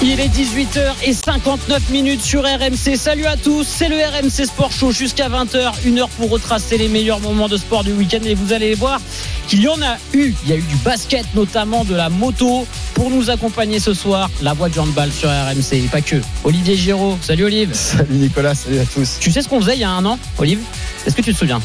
[0.00, 2.96] Il est 18h59 minutes sur RMC.
[2.96, 6.86] Salut à tous, c'est le RMC Sport Show jusqu'à 20h, une heure pour retracer les
[6.86, 9.00] meilleurs moments de sport du week-end et vous allez voir
[9.48, 10.34] qu'il y en a eu.
[10.44, 12.64] Il y a eu du basket, notamment de la moto.
[12.94, 16.16] Pour nous accompagner ce soir, la voix de handball sur RMC et pas que.
[16.44, 17.70] Olivier Giraud, salut Olive.
[17.74, 19.16] Salut Nicolas, salut à tous.
[19.18, 20.60] Tu sais ce qu'on faisait il y a un an, Olive?
[21.06, 21.60] Est-ce que tu te souviens?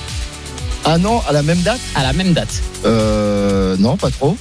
[0.86, 1.80] Un an à la même date?
[1.94, 2.64] À la même date.
[2.84, 3.76] Euh.
[3.78, 4.36] Non, pas trop.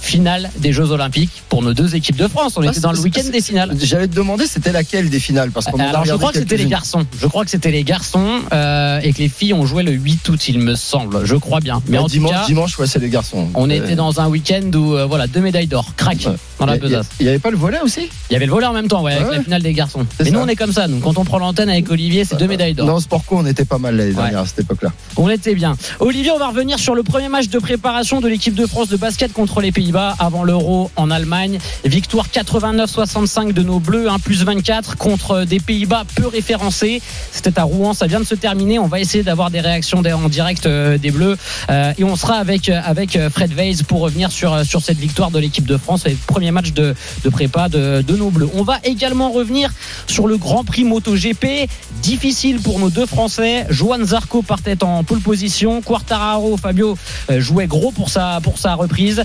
[0.00, 2.54] Finale des Jeux Olympiques pour nos deux équipes de France.
[2.56, 3.76] On Ah, était dans le c'est- week-end c'est- des finales.
[3.82, 5.50] J'allais te demander c'était laquelle des finales?
[5.50, 7.04] Parce qu'on en a Alors, je crois que c'était les garçons.
[7.20, 10.28] Je crois que c'était les garçons euh, et que les filles ont joué le 8
[10.28, 11.24] août, il me semble.
[11.24, 11.82] Je crois bien.
[11.88, 13.48] Mais Ouais, en dimanche, tout cas, dimanche, ouais, c'est les garçons.
[13.54, 16.32] on Euh, était dans un week-end où euh, voilà deux médailles d'or, crac Ouais.
[16.60, 17.06] dans la Il y a- besace.
[17.20, 18.08] il y avait pas le volet aussi?
[18.30, 19.36] Il y avait le volet en même temps, ouais, avec Ouais.
[19.38, 20.06] la finale des garçons.
[20.18, 20.86] C'est Mais nous on est comme ça.
[20.88, 22.86] Nous, quand on prend l'antenne avec Olivier, c'est deux médailles d'or.
[22.86, 24.16] Non, Sport Co, on était pas mal l'année Ouais.
[24.16, 24.92] dernière à cette époque-là.
[25.16, 25.76] On était bien.
[26.00, 28.96] Olivier, on va revenir sur le premier match de préparation de l'équipe de France de
[28.96, 31.60] basket contre les Pays-Bas avant l'Euro en Allemagne.
[31.84, 37.00] Victoire 89-65 de nos Bleus, 1 plus 24 contre des Pays-Bas peu référencés.
[37.30, 38.80] C'était à Rouen, ça vient de se terminer.
[38.80, 41.36] On va essayer d'avoir des réactions en direct euh, des Bleus
[41.70, 45.30] Euh, et on sera avec euh, avec Fred Weiss pour revenir sur sur cette victoire
[45.30, 48.48] de l'équipe de France et premier match de, de prépa de, de nos Bleus.
[48.54, 49.70] On va également revenir
[50.08, 51.68] sur le Grand Prix MotoGP.
[52.02, 53.66] Difficile pour nos deux Français.
[53.70, 55.80] Johan Zarco partait en pole position.
[55.80, 56.98] Quartararo, Fabio
[57.38, 59.22] jouait gros pour sa pour sa reprise.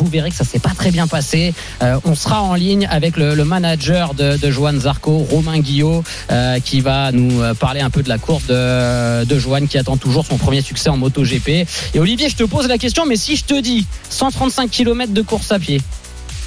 [0.00, 1.54] Vous verrez que ça s'est pas très bien passé.
[1.82, 6.58] Euh, on sera en ligne avec le, manager de, de Johan Zarco, Romain Guillot, euh,
[6.60, 9.96] qui va nous euh, parler un peu de la course de, de Johan qui attend
[9.96, 11.66] toujours son premier succès en MotoGP.
[11.94, 15.22] Et Olivier, je te pose la question, mais si je te dis 135 km de
[15.22, 15.80] course à pied,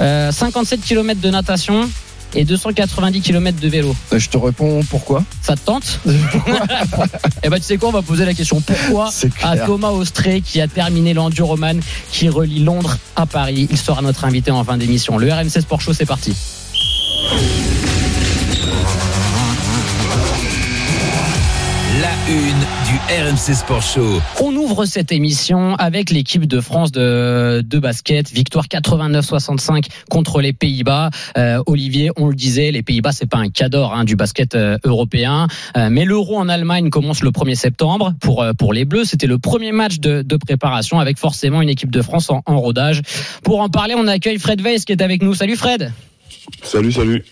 [0.02, 1.90] euh, 57 km de natation
[2.36, 6.00] et 290 km de vélo, Euh, Je te réponds pourquoi ça te tente
[7.44, 9.12] Eh ben tu sais quoi, on va poser la question pourquoi
[9.44, 9.58] à.
[9.58, 11.80] Thomas Austré qui a terminé l'enduroman
[12.12, 13.68] qui relie Londres à Paris.
[13.72, 15.18] Il sera notre invité en fin d'émission.
[15.18, 16.34] Le RMC Sport Show, c'est parti.
[23.10, 24.22] RMC Sport Show.
[24.42, 28.32] On ouvre cette émission avec l'équipe de France de, de basket.
[28.32, 31.10] Victoire 89-65 contre les Pays-Bas.
[31.38, 34.78] Euh, Olivier, on le disait, les Pays-Bas, c'est pas un cador hein, du basket euh,
[34.86, 35.48] européen.
[35.76, 39.04] Euh, mais l'Euro en Allemagne commence le 1er septembre pour, euh, pour les Bleus.
[39.04, 42.62] C'était le premier match de, de préparation avec forcément une équipe de France en, en
[42.62, 43.02] rodage.
[43.44, 45.34] Pour en parler, on accueille Fred Weiss qui est avec nous.
[45.34, 45.92] Salut Fred.
[46.64, 47.26] Salut, salut.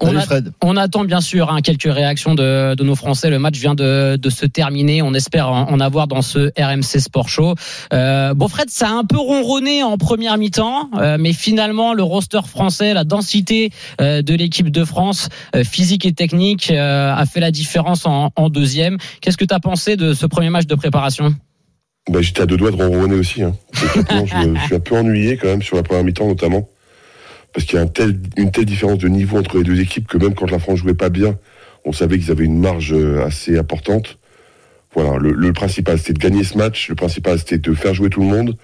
[0.00, 0.52] On, Salut a- Fred.
[0.62, 3.30] on attend bien sûr hein, quelques réactions de, de nos Français.
[3.30, 5.02] Le match vient de, de se terminer.
[5.02, 7.54] On espère en, avoir dans ce RMC Sport Show.
[7.92, 12.02] Euh, bon, Fred, ça a un peu ronronné en première mi-temps, euh, mais finalement, le
[12.04, 13.70] roster français, la densité
[14.00, 18.30] euh, de l'équipe de France, euh, physique et technique, euh, a fait la différence en,
[18.36, 18.98] en deuxième.
[19.20, 21.34] Qu'est-ce que tu as pensé de ce premier match de préparation?
[22.08, 23.42] Bah, J'étais à deux doigts de ronronner aussi.
[23.42, 23.54] Hein.
[23.74, 26.68] Je suis un peu ennuyé quand même sur la première mi-temps notamment.
[27.58, 30.32] Parce qu'il y a une telle différence de niveau entre les deux équipes que même
[30.32, 31.36] quand la France jouait pas bien,
[31.84, 34.20] on savait qu'ils avaient une marge euh, assez importante.
[34.94, 38.20] Voilà, le, principal c'était de gagner ce match, le principal c'était de faire jouer tout
[38.20, 38.56] le monde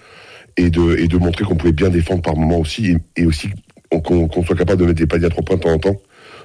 [0.55, 3.49] et de, montrer qu'on pouvait bien défendre par moment aussi et, aussi
[3.89, 5.97] qu'on soit capable de mettre des paniers à trois points de temps en temps.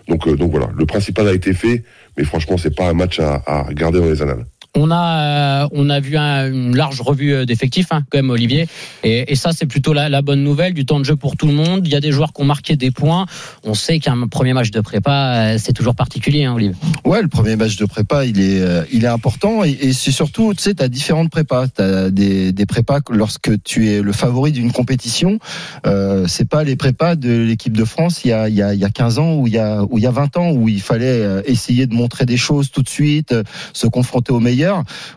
[0.08, 1.84] Donc, euh, donc voilà, le principal a été fait,
[2.18, 4.44] mais franchement c'est pas un match à, à garder dans les annales.
[4.76, 8.30] On a, euh, on a vu un- une large revue euh, d'effectifs, hein, quand même,
[8.30, 8.68] Olivier.
[9.02, 10.74] Et, ça, c'est plutôt la, bonne nouvelle.
[10.74, 11.86] Du temps de jeu pour tout le monde.
[11.86, 13.26] Il y a des joueurs qui ont marqué des points.
[13.64, 16.76] On sait qu'un premier match de prépa, euh, c'est toujours particulier, hein, Olivier.
[17.04, 20.62] Ouais, le premier match de prépa, il est, il est important et, c'est surtout, tu
[20.62, 21.66] sais, t'as différentes prépas.
[21.68, 25.38] T'as des, des prépas que lorsque tu es le favori d'une compétition.
[25.86, 28.74] Euh, c'est pas les prépas de l'équipe de France il y a, il y a,
[28.74, 30.50] il y a 15 ans ou il y a, ou il y a 20 ans
[30.52, 33.34] où il fallait essayer de montrer des choses tout de suite,
[33.72, 34.59] se confronter aux meilleurs.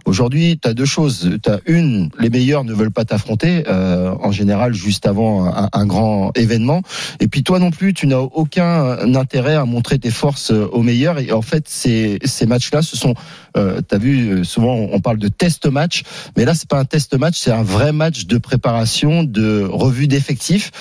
[0.05, 1.29] Aujourd'hui, tu as deux choses.
[1.41, 5.85] Tu as une, les meilleurs ne veulent pas t'affronter, euh, en général, juste avant un,
[5.85, 6.81] grand événement.
[7.19, 10.81] Et puis toi non plus, tu n'as aucun intérêt à montrer tes forces euh, aux
[10.81, 11.19] meilleurs.
[11.19, 13.15] Et en fait, ces, matchs-là, ce sont,
[13.57, 16.03] euh, tu as vu, souvent on parle de test match,
[16.37, 20.07] mais là, c'est pas un test match, c'est un vrai match de préparation, de revue
[20.07, 20.71] d'effectifs.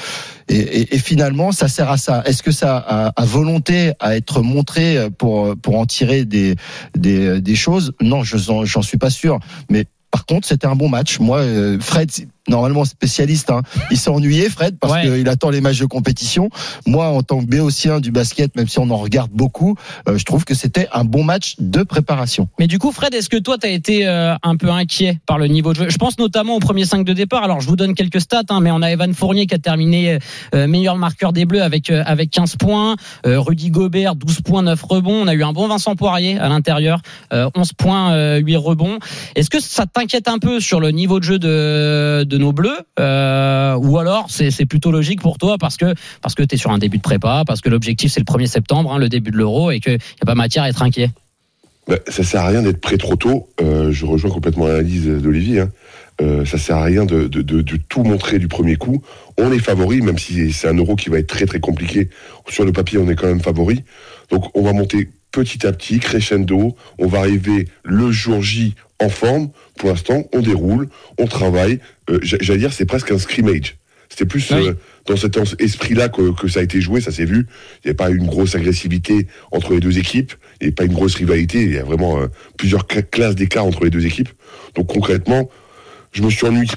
[0.49, 2.23] Et, finalement, ça sert à ça.
[2.27, 6.57] Est-ce que ça a, volonté à être montré pour pour en tirer des
[6.97, 7.93] des, des choses?
[8.01, 9.39] Non, je j'en suis pas sûr.
[9.71, 11.21] Mais Par contre, c'était un bon match.
[11.21, 12.11] Moi, euh, Fred,
[12.49, 15.03] normalement spécialiste, hein, il s'est ennuyé, Fred, parce Ouais.
[15.03, 16.51] qu'il attend les matchs de compétition.
[16.87, 19.77] Moi, en tant que béotien du basket, même si on en regarde beaucoup,
[20.09, 22.49] euh, je trouve que c'était un bon match de préparation.
[22.59, 25.39] Mais du coup, Fred, est-ce que toi, tu as été euh, un peu inquiet par
[25.39, 25.89] le niveau de jeu?
[25.89, 27.43] Je pense notamment au premier 5 de départ.
[27.45, 30.19] Alors, je vous donne quelques stats, hein, mais on a Evan Fournier qui a terminé
[30.55, 32.97] euh, meilleur marqueur des Bleus avec avec 15 points.
[33.25, 35.23] Rudy Gobert, 12 points, 9 rebonds.
[35.23, 37.01] On a eu un bon Vincent Poirier à l'intérieur,
[37.33, 38.99] euh, 11 points, euh, 8 rebonds.
[39.37, 42.79] Est-ce que ça t'inquiète un peu sur le niveau de jeu de, de nos Bleus
[42.99, 46.71] euh, Ou alors, c'est plutôt logique pour toi parce que parce que tu es sur
[46.71, 49.37] un début de prépa, parce que l'objectif, c'est le 1er septembre, hein, le début de
[49.37, 51.11] l'Euro, et qu'il n'y a pas matière à être inquiet
[51.89, 53.49] Bah, ça sert à rien d'être prêt trop tôt.
[53.61, 55.61] Euh, je rejoins complètement l'analyse d'Olivier.
[55.61, 55.71] Hein.
[56.21, 59.03] Euh, ça sert à rien de, de, de, de tout montrer du premier coup.
[59.39, 62.11] On est favori, même si c'est un euro qui va être très très compliqué.
[62.49, 63.83] Sur le papier, on est quand même favori.
[64.31, 66.77] Donc on va monter petit à petit, crescendo.
[66.99, 69.51] On va arriver le jour J en forme.
[69.79, 70.89] Pour l'instant, on déroule,
[71.19, 71.81] on travaille.
[72.11, 73.77] Euh, j'a- J'allais dire, c'est presque un scrimmage.
[74.09, 74.69] C'était plus Oui.
[74.69, 74.75] euh,
[75.07, 77.47] dans cet esprit-là que, que ça a été joué, ça s'est vu.
[77.83, 80.85] Il n'y a pas une grosse agressivité entre les deux équipes, il n'y a pas
[80.85, 82.27] une grosse rivalité, il y a vraiment euh,
[82.59, 84.29] plusieurs cla- classes d'écart entre les deux équipes.
[84.75, 85.49] Donc concrètement,
[86.13, 86.69] je me suis ennuyé,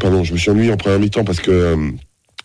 [0.00, 1.76] pardon, je me suis ennuyé en première mi-temps parce que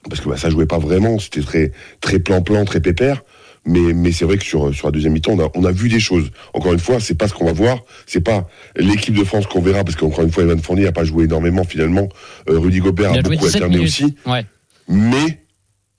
[0.09, 1.71] parce que bah, ça jouait pas vraiment, c'était très
[2.01, 3.23] très plan-plan, très pépère.
[3.65, 5.87] Mais, mais c'est vrai que sur, sur la deuxième mi-temps, on a, on a vu
[5.87, 6.31] des choses.
[6.53, 9.61] Encore une fois, c'est pas ce qu'on va voir, c'est pas l'équipe de France qu'on
[9.61, 12.09] verra, parce qu'encore une fois, Evan Fournier n'a pas joué énormément finalement.
[12.49, 13.87] Euh, Rudy Gobert a, beaucoup 17 alterné minutes.
[13.87, 14.15] aussi.
[14.25, 14.45] Ouais.
[14.89, 15.39] Mais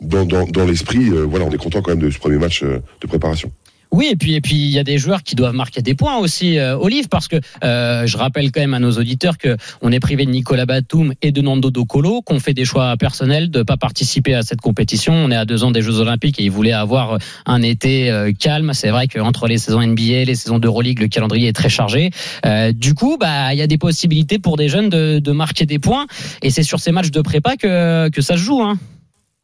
[0.00, 2.62] dans, dans, dans l'esprit, euh, voilà, on est content quand même de ce premier match
[2.62, 3.50] euh, de préparation.
[3.94, 6.17] Oui, et puis et puis il y a des joueurs qui doivent marquer des points
[6.17, 9.93] aussi, euh, Olive, parce que euh, je rappelle quand même à nos auditeurs que on
[9.93, 13.62] est privé de Nicolas Batum et de Nando Docolo, qu'on fait des choix personnels de
[13.62, 15.12] pas participer à cette compétition.
[15.12, 18.32] On est à deux ans des Jeux Olympiques et ils voulaient avoir un été euh,
[18.37, 18.73] calme.
[18.75, 22.11] C'est vrai qu'entre les saisons NBA, les saisons d'Euroleague, le calendrier est très chargé.
[22.46, 25.67] Euh, du coup, bah il y a des possibilités pour des jeunes de, de marquer
[25.67, 26.06] des points,
[26.43, 28.76] et c'est sur ces matchs de prépa que que ça se joue, hein.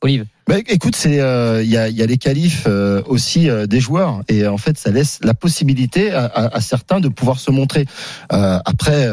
[0.03, 0.25] Olive.
[0.49, 3.81] Bah, écoute, c'est euh, il y, a, y a les qualifs euh, aussi euh, des
[3.81, 7.51] joueurs et en fait ça laisse la possibilité à, à- à certains de pouvoir se
[7.51, 7.85] montrer.
[8.33, 9.07] Euh, après.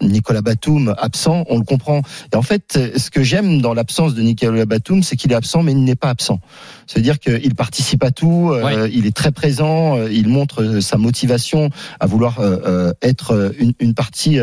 [0.00, 2.02] Nicolas Batum absent, on le comprend.
[2.32, 5.62] Et en fait, ce que j'aime dans l'absence de Nicolas Batum, c'est qu'il est absent,
[5.62, 6.40] mais il n'est pas absent.
[6.86, 10.96] C'est-à-dire qu'il participe à tout, euh, il est très présent, euh, il montre euh, sa
[10.96, 14.38] motivation à vouloir euh, être une, une partie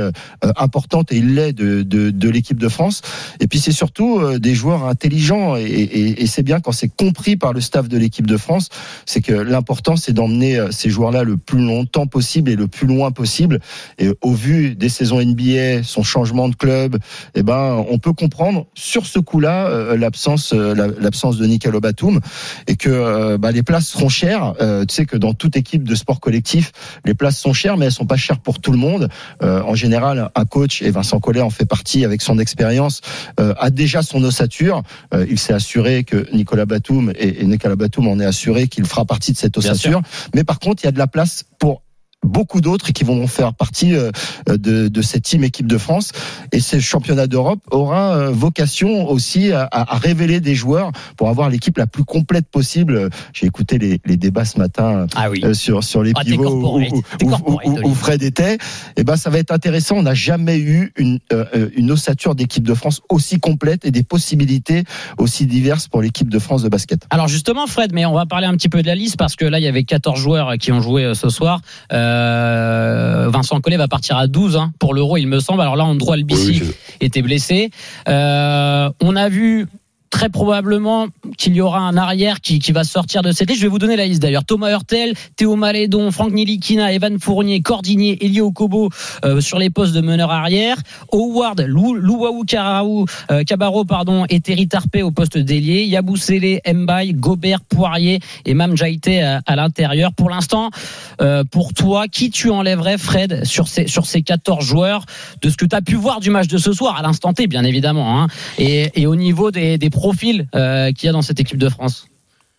[0.58, 3.02] importante, et il l'est de, de, de l'équipe de France.
[3.40, 7.36] Et puis c'est surtout des joueurs intelligents, et, et, et c'est bien quand c'est compris
[7.36, 8.70] par le staff de l'équipe de France,
[9.06, 13.12] c'est que l'important c'est d'emmener ces joueurs-là le plus longtemps possible et le plus loin
[13.12, 13.60] possible.
[13.98, 15.45] Et au vu des saisons NBA,
[15.84, 16.98] son changement de club,
[17.36, 21.80] eh ben on peut comprendre sur ce coup-là euh, l'absence euh, la- l'absence de Nicolas
[21.80, 22.20] Batum
[22.68, 24.54] et que euh, bah, les places seront chères.
[24.88, 26.72] Tu sais que dans toute équipe de sport collectif,
[27.06, 29.10] les places sont chères, mais elles sont pas chères pour tout le monde.
[29.42, 33.02] En général, un coach et Vincent Collet en fait partie avec son expérience
[33.38, 34.82] a déjà son ossature.
[35.30, 39.06] Il s'est assuré que Nicolas Batum et, et Nicolas Batum en est assuré qu'il fera
[39.06, 40.02] partie de cette ossature.
[40.34, 41.82] Mais par contre, il y a de la place pour
[42.26, 44.12] beaucoup d'autres qui vont faire partie euh,
[44.48, 46.12] de, de cette team équipe de France
[46.52, 51.78] et ce championnat d'Europe aura euh, vocation aussi à, révéler des joueurs pour avoir l'équipe
[51.78, 53.10] la plus complète possible.
[53.34, 55.42] J'ai écouté les, les débats ce matin Ah oui.
[55.44, 56.80] euh, sur sur les Ah, pivots
[57.84, 57.94] où.
[57.94, 58.58] Fred était.
[58.98, 59.96] Et ben ça va être intéressant.
[59.98, 61.20] On n'a jamais eu une
[61.76, 64.84] une ossature d'équipe de France aussi complète et des possibilités
[65.18, 67.06] aussi diverses pour l'équipe de France de basket.
[67.10, 69.46] Alors justement, Fred, mais on va parler un petit peu de la liste parce que
[69.46, 71.62] là, il y avait 14 joueurs qui ont joué ce soir.
[71.94, 72.15] Euh,
[73.30, 75.62] Vincent Collet va partir à 12 hein, pour l'Euro, il me semble.
[75.62, 77.70] Alors là, Andro Albici oui, était blessé.
[78.08, 79.68] Euh, on a vu
[80.16, 81.08] très probablement
[81.38, 83.60] qu'il y aura un arrière qui, qui va sortir de cette liste.
[83.60, 84.46] Je vais vous donner la liste d'ailleurs.
[84.46, 88.90] Thomas Hurtel, Théo Malédon, Franck Nilikina, Evan Fournier, Cordinier, Elio Okobo
[89.26, 90.78] euh, sur les postes de meneur arrière.
[91.12, 93.44] Howard, Lou- Louaou Karaou, euh,
[93.86, 95.84] pardon, et Terry Tarpé au poste d'ailier.
[95.84, 100.14] Yabusele, Mbaye, Gobert, Poirier et Mam Jaité à, à l'intérieur.
[100.14, 100.70] Pour l'instant,
[101.22, 105.06] euh, pour toi, qui tu enlèverais, Fred, sur ces, sur ces 14 joueurs,
[105.42, 107.48] de ce que tu as pu voir du match de ce soir, à l'instant T,
[107.48, 111.24] bien évidemment, hein, et, et au niveau des, des profils euh, qu'il y a dans
[111.24, 112.08] cette équipe de France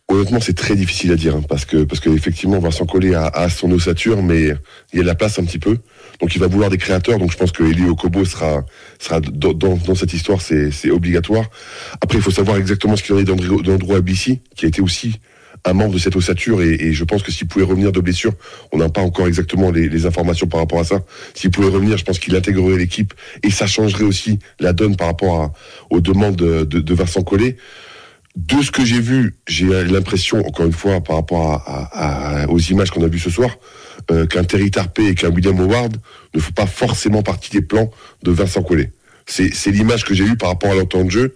[0.08, 3.26] Honnêtement, c'est très difficile à dire hein, parce que parce que effectivement, Vincent Collet a,
[3.26, 4.52] a son ossature, mais
[4.92, 5.78] il y a de la place un petit peu.
[6.20, 7.18] Donc, il va vouloir des créateurs.
[7.18, 8.64] Donc, je pense que Elio Okobo sera
[9.00, 11.46] sera dans, cette histoire, c'est obligatoire.
[12.00, 15.20] Après, il faut savoir exactement ce qu'il en est d'Andro Abissi, qui a été aussi
[15.66, 18.32] un membre de cette ossature et, je pense que s'il pouvait revenir de blessure,
[18.73, 21.02] on n'a pas encore exactement les, informations par rapport à ça.
[21.35, 25.08] S'il pouvait revenir, je pense qu'il intégrerait l'équipe et ça changerait aussi la donne par
[25.08, 25.52] rapport
[25.90, 27.56] aux demandes de, Vincent Collet
[28.37, 31.64] de ce que j'ai vu, j'ai l'impression, encore une fois, par rapport
[32.50, 33.56] aux images qu'on a vues ce soir,
[34.11, 35.96] euh, qu'un Terry Tarpé et qu'un William Howard
[36.35, 37.90] ne font pas forcément partie des plans
[38.23, 38.92] de Vincent Collet.
[39.26, 41.35] C'est c'est l'image que j'ai eue par rapport à leur temps de jeu,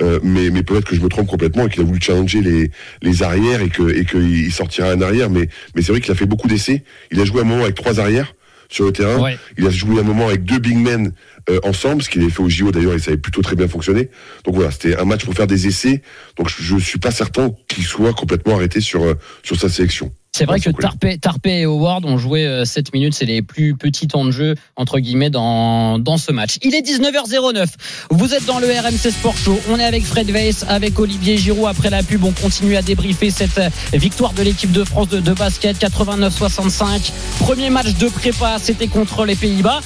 [0.00, 2.70] euh, mais, mais peut-être que je me trompe complètement et qu'il a voulu challenger les,
[3.02, 6.16] les arrières et que et qu'il sortira un arrière, mais, mais c'est vrai qu'il a
[6.16, 6.82] fait beaucoup d'essais.
[7.10, 8.34] Il a joué un moment avec trois arrières
[8.68, 9.20] sur le terrain.
[9.20, 9.38] Ouais.
[9.56, 11.12] Il a joué un moment avec deux big men
[11.50, 13.68] euh, ensemble, ce qu'il avait fait au JO d'ailleurs, et ça avait plutôt très bien
[13.68, 14.08] fonctionné.
[14.44, 16.02] Donc voilà, c'était un match pour faire des essais.
[16.36, 20.10] Donc je, je suis pas certain qu'il soit complètement arrêté sur euh, sur sa sélection.
[20.36, 20.70] C'est vrai que.
[20.70, 24.32] Tarpé, Tarpé et Howard ont joué euh, 7 minutes, c'est les plus petits temps de
[24.32, 26.58] jeu entre guillemets dans dans ce match.
[26.62, 27.68] Il est 19h09.
[28.10, 29.60] Vous êtes dans le RMC Sport Show.
[29.70, 32.24] On est avec Fred Weiss, avec Olivier Giroud après la pub.
[32.24, 37.12] On continue à débriefer cette euh, victoire de l'équipe de France de, de basket 89-65.
[37.38, 39.82] Premier match de prépa, c'était contre les Pays-Bas.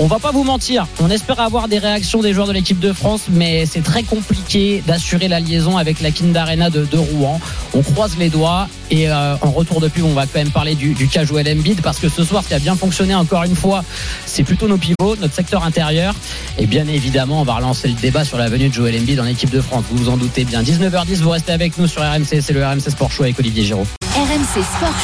[0.00, 2.92] On va pas vous mentir, on espère avoir des réactions des joueurs de l'équipe de
[2.92, 7.40] France, mais c'est très compliqué d'assurer la liaison avec la Kind Arena de, de Rouen.
[7.74, 10.76] On croise les doigts et euh, en retour de pub, on va quand même parler
[10.76, 13.42] du, du cas Joel Embiid parce que ce soir, ce qui a bien fonctionné encore
[13.42, 13.82] une fois,
[14.24, 16.14] c'est plutôt nos pivots, notre secteur intérieur.
[16.58, 19.24] Et bien évidemment, on va relancer le débat sur la venue de Joel Embiid dans
[19.24, 19.84] l'équipe de France.
[19.90, 20.62] Vous vous en doutez bien.
[20.62, 23.86] 19h10, vous restez avec nous sur RMC, c'est le RMC Sport Show avec Olivier Giraud.
[24.14, 24.94] RMC Sport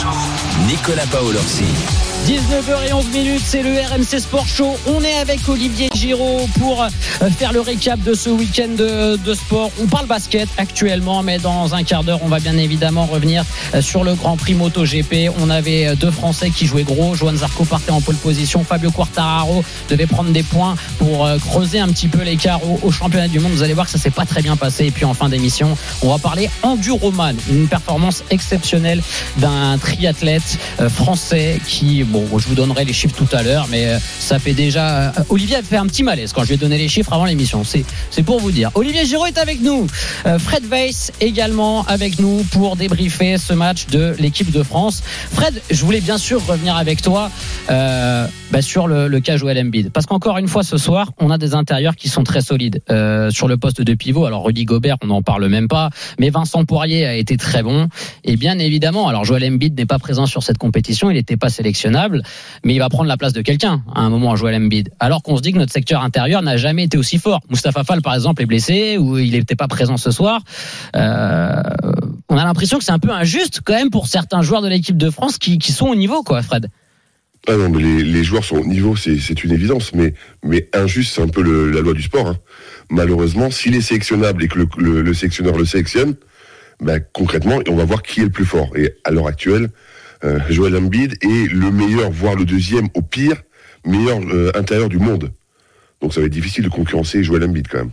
[0.00, 0.66] Show.
[0.66, 2.13] Nicolas Paolorsi.
[2.24, 4.78] 19h11 minutes, c'est le RMC Sport Show.
[4.86, 6.88] On est avec Olivier Giraud pour euh,
[7.28, 9.70] faire le récap de ce week-end de, sport.
[9.78, 13.82] On parle basket actuellement, mais dans un quart d'heure, on va bien évidemment revenir euh,
[13.82, 15.32] sur le Grand Prix MotoGP.
[15.38, 17.14] On avait euh, deux Français qui jouaient gros.
[17.14, 18.64] Johan Zarco partait en pole position.
[18.64, 23.28] Fabio Quartararo devait prendre des points pour creuser un petit peu l'écart au, au championnat
[23.28, 23.52] du monde.
[23.52, 24.86] Vous allez voir que ça s'est pas très bien passé.
[24.86, 29.02] Et puis en fin d'émission, on va parler enduroman, une performance exceptionnelle
[29.36, 33.98] d'un triathlète français qui, bon, je vous donnerai les chiffres tout à l'heure, mais euh,
[33.98, 35.08] ça fait déjà.
[35.08, 37.24] euh, Olivier a fait un petit malaise quand je lui ai donné les chiffres avant
[37.24, 37.62] l'émission.
[37.64, 38.70] C'est, pour vous dire.
[38.74, 39.86] Olivier Giraud est avec nous.
[40.26, 45.02] Euh, Fred Weiss également avec nous pour débriefer ce match de l'équipe de France.
[45.32, 47.30] Fred, je voulais bien sûr revenir avec toi
[47.70, 51.30] euh, bah, sur le, le cas Joel Embiid, parce qu'encore une fois ce soir, on
[51.30, 52.80] a des intérieurs qui sont très solides
[53.30, 54.24] sur le poste de pivot.
[54.26, 57.88] Alors Rudy Gobert, on n'en parle même pas, mais Vincent Poirier a été très bon.
[58.24, 61.48] Et bien évidemment, alors Joel Embiid n'est pas présent sur cette compétition, il n'était pas
[61.48, 62.03] sélectionnable,
[62.64, 64.90] mais il va prendre la place de quelqu'un à un moment à Joel Embiid.
[65.00, 67.40] Alors qu'on se dit que notre secteur intérieur n'a jamais été aussi fort.
[67.50, 70.42] Mustafa Fall, par exemple, est blessé ou il n'était pas présent ce soir.
[70.96, 71.62] Euh,
[72.28, 74.96] on a l'impression que c'est un peu injuste quand même pour certains joueurs de l'équipe
[74.96, 76.68] de France qui, sont au niveau, quoi, Fred.
[77.46, 80.14] Ah non, mais les, joueurs sont au niveau, c'est une évidence, mais,
[80.72, 82.28] injuste, c'est un peu la loi du sport.
[82.28, 82.36] hein.
[82.90, 86.14] Malheureusement, s'il est sélectionnable et que le sélectionneur le sélectionne,
[86.80, 88.68] ben, concrètement, on va voir qui est le plus fort.
[88.76, 89.68] Et à l'heure actuelle,
[90.24, 93.42] euh, Joel Embiid est le meilleur, voire le deuxième, au pire,
[93.86, 95.30] meilleur euh, intérieur du monde.
[96.00, 97.90] Donc ça va être difficile de concurrencer Joel Embiid quand même.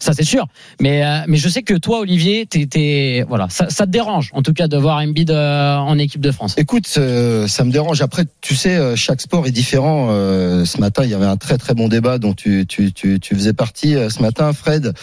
[0.00, 0.46] Ça c'est sûr.
[0.80, 4.30] Mais euh, mais je sais que toi, Olivier, t'es, t'es- voilà, ça, ça te dérange
[4.32, 6.54] en tout cas de voir Embiid euh, en équipe de France.
[6.56, 8.00] Écoute, euh, ça me dérange.
[8.00, 10.08] Après, tu sais, euh, chaque sport est différent.
[10.10, 13.20] Euh, ce matin, il y avait un très très bon débat dont tu, tu, tu,
[13.20, 14.94] tu faisais partie euh, ce matin, Fred,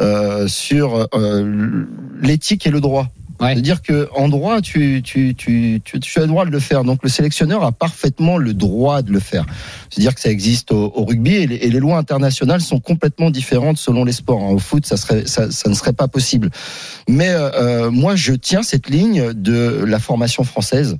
[0.00, 1.84] euh, sur euh,
[2.20, 3.08] l'éthique et le droit.
[3.40, 6.84] C'est-à-dire que en droit, tu, tu, tu, tu, as le droit de le faire.
[6.84, 9.46] Donc le sélectionneur a parfaitement le droit de le faire.
[9.88, 13.30] C'est-à-dire que ça existe au, au rugby et les, et les lois internationales sont complètement
[13.30, 14.42] différentes selon les sports.
[14.42, 14.52] hein.
[14.52, 16.50] Au foot, ça, serait, ça, ça ne serait pas possible.
[17.08, 20.98] Mais euh, euh, moi, je tiens cette ligne de la formation française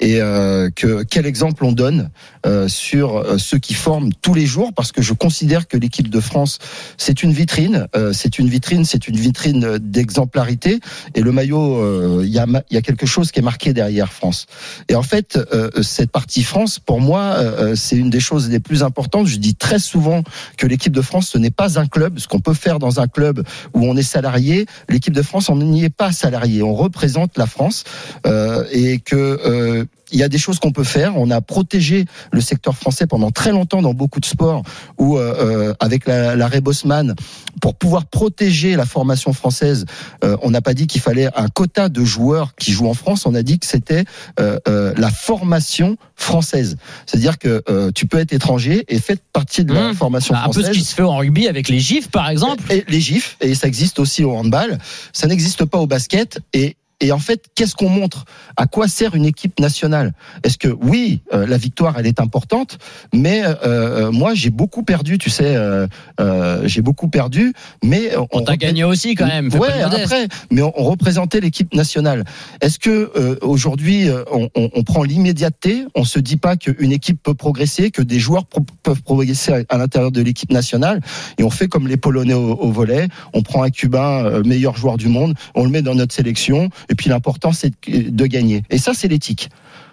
[0.00, 2.10] et euh, que quel exemple on donne
[2.46, 4.72] euh, sur euh, ceux qui forment tous les jours?
[4.74, 6.58] Parce que je considère que l'équipe de France
[6.96, 10.80] c'est une vitrine euh, c'est une vitrine c'est une vitrine d'exemplarité.
[11.14, 13.72] Et le maillot euh, il y a il y a quelque chose qui est marqué
[13.72, 14.46] derrière France.
[14.88, 17.36] Et en fait euh, cette partie France pour moi
[17.74, 19.26] c'est une des choses les plus importantes.
[19.26, 20.22] Je dis très souvent
[20.56, 22.18] que l'équipe de France ce n'est pas un club.
[22.18, 23.42] Ce qu'on peut faire dans un club
[23.74, 26.62] où on est salarié l'équipe de France on n'y est pas salarié.
[26.62, 27.84] On représente la France
[28.26, 31.18] euh, et que euh, il y a des choses qu'on peut faire.
[31.18, 34.62] On a protégé le secteur français pendant très longtemps dans beaucoup de sports,
[34.96, 35.34] où euh,
[35.70, 37.14] euh, avec la- l'arrêt Bosman,
[37.60, 39.84] pour pouvoir protéger la formation française,
[40.24, 43.26] euh, on n'a pas dit qu'il fallait un quota de joueurs qui jouent en France.
[43.26, 44.04] On a dit que c'était
[44.40, 44.58] euh,
[44.96, 46.78] la formation française.
[47.04, 47.62] C'est-à-dire que
[47.94, 49.94] tu peux être étranger et faire partie de la Mmh.
[49.94, 50.72] formation Bah, un peu française.
[50.72, 52.62] ce qui se fait en rugby avec les gifs, par exemple.
[52.72, 54.78] Et les gifs, et ça existe aussi au handball,
[55.12, 56.40] ça n'existe pas au basket.
[56.54, 58.24] Et, et en fait, qu'est-ce qu'on montre?
[58.56, 60.12] À quoi sert une équipe nationale?
[60.42, 62.78] Est-ce que oui, euh, la victoire, elle est importante,
[63.14, 65.86] mais euh, euh, moi, j'ai beaucoup perdu, tu sais, euh,
[66.20, 67.52] euh, j'ai beaucoup perdu,
[67.84, 69.48] mais On t'a repré- gagné aussi quand même.
[69.60, 69.68] Ouais,
[70.02, 72.24] après, mais on, on représentait l'équipe nationale.
[72.60, 75.84] Est-ce que euh, aujourd'hui on, on- on prend l'immédiateté?
[75.94, 79.74] On se dit pas qu'une équipe peut progresser, que des joueurs pro- peuvent progresser à,
[79.74, 81.00] à l'intérieur de l'équipe nationale,
[81.38, 83.08] et on fait comme les Polonais au, au volet.
[83.34, 86.94] On prend un Cubain meilleur joueur du monde, on le met dans notre sélection, et
[86.94, 88.62] puis l'important c'est de, gagner.
[88.70, 89.48] Et ça, c'est l'éthique.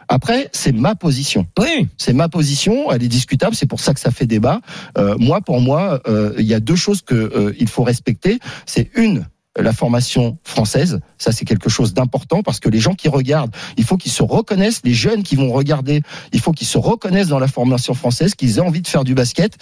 [0.08, 1.48] Après, c'est ma position.
[1.58, 1.88] Oui.
[1.98, 4.62] C'est ma position, elle est discutable, c'est pour ça que ça fait débat.
[4.98, 8.40] Euh, moi, pour moi, euh, il y a deux choses que euh, il faut respecter.
[8.66, 9.26] C'est une
[9.58, 13.86] la formation française, ça c'est quelque chose d'important parce que les gens qui regardent, il
[13.86, 16.02] faut qu'ils se reconnaissent, les jeunes qui vont regarder,
[16.34, 19.14] il faut qu'ils se reconnaissent dans la formation française, qu'ils aient envie de faire du
[19.14, 19.58] basket.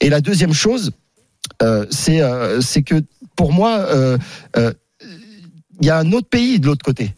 [0.00, 0.92] Et la deuxième chose,
[1.60, 3.02] euh, c'est euh, c'est que
[3.36, 4.18] pour moi, euh,
[4.56, 4.72] euh,
[5.82, 7.14] il y a un autre pays de l'autre côté.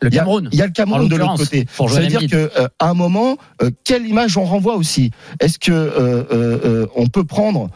[0.00, 0.48] Le Il y a- Cameroun.
[0.52, 1.66] Il y a le Cameroun de l'autre côté.
[1.76, 5.10] pour Ça veut dire que euh, à un moment, euh, quelle image on renvoie aussi?
[5.40, 7.68] Est-ce que euh, on peut prendre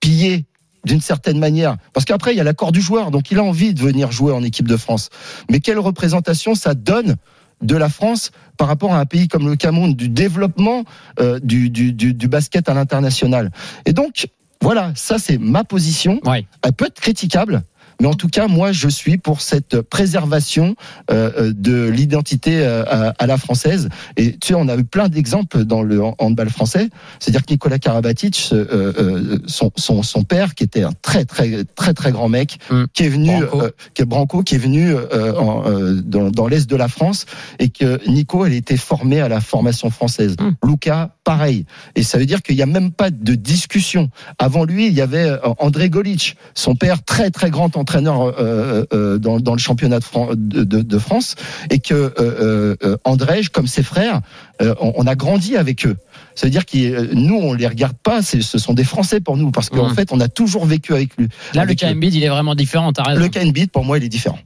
[0.00, 0.44] piller
[0.84, 1.76] d'une certaine manière?
[1.92, 4.32] Parce qu'après, il y a l'accord du joueur, donc il a envie de venir jouer
[4.32, 5.08] en équipe de France.
[5.50, 7.16] Mais quelle représentation ça donne
[7.62, 10.84] de la France par rapport à un pays comme le Cameroun, du développement
[11.18, 13.50] euh, du, du, du, du basket à l'international?
[13.86, 14.28] Et donc,
[14.60, 16.20] voilà, ça c'est ma position.
[16.24, 16.46] Ouais.
[16.62, 17.62] Elle peut être critiquable,
[18.00, 20.74] mais en tout cas, moi, je suis pour cette préservation
[21.10, 23.88] euh, euh, de l'identité euh, à, à la française.
[24.16, 26.88] Et tu sais, on a eu plein d'exemples dans le handball français.
[27.18, 31.94] C'est-à-dire que Nicolas Karabatic, euh, son, son, son père, qui était un très très très
[31.94, 32.84] très grand mec, Mm.
[32.94, 33.66] qui est venu, Branco.
[33.94, 35.64] qui est Branco, qui est venu en,
[36.04, 37.26] dans, dans l'est de la France,
[37.58, 40.36] et que Nico, elle était formée à la formation française.
[40.38, 40.68] Mm.
[40.68, 41.66] Luca, pareil.
[41.94, 44.10] Et ça veut dire qu'il n'y a même pas de discussion.
[44.38, 49.18] Avant lui, il y avait André Golic, son père, très très grand entraîneur euh, euh,
[49.18, 51.34] dans, dans le championnat de, Fran- de, de- de France,
[51.70, 54.20] et que euh, euh, euh, André, comme ses frères,
[54.62, 55.96] euh, on, on a grandi avec eux.
[56.34, 59.50] Ça veut dire que nous, on les regarde pas, ce sont des Français pour nous,
[59.50, 59.94] parce qu'en Mhm.
[59.94, 61.26] fait, on a toujours vécu avec lui.
[61.54, 61.86] Là, le avec eux.
[61.86, 62.92] Embiid, il est vraiment différent.
[62.92, 63.20] T'as raison.
[63.20, 64.38] Le KNB, pour moi, il est différent.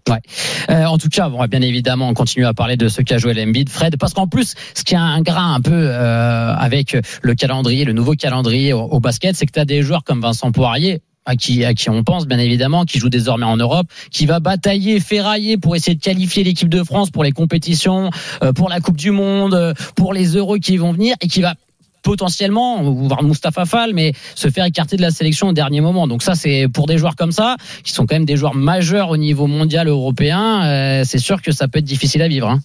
[0.70, 3.32] Euh, en tout cas, on va bien évidemment continuer à parler de ce qu'a joué
[3.42, 7.34] Embiid, Fred, parce qu'en plus, ce qui a un grain un peu euh, avec le
[7.34, 10.50] calendrier, le nouveau calendrier au, au basket, c'est que tu as des joueurs comme Vincent
[10.52, 11.00] Poirier.
[11.28, 15.58] À qui, on pense bien évidemment, qui joue désormais en Europe, qui va batailler, ferrailler
[15.58, 18.08] pour essayer de qualifier l'équipe de France pour les compétitions,
[18.42, 21.42] euh, pour la Coupe du Monde, euh, pour les Euros qui vont venir, et qui
[21.42, 21.54] va
[22.02, 26.06] potentiellement, voir Mustapha Fall, mais se faire écarter de la sélection au dernier moment.
[26.06, 29.10] Donc ça, c'est pour des joueurs comme ça, qui sont quand même des joueurs majeurs
[29.10, 32.48] au niveau mondial européen, euh, c'est sûr que ça peut être difficile à vivre.
[32.48, 32.60] Hein.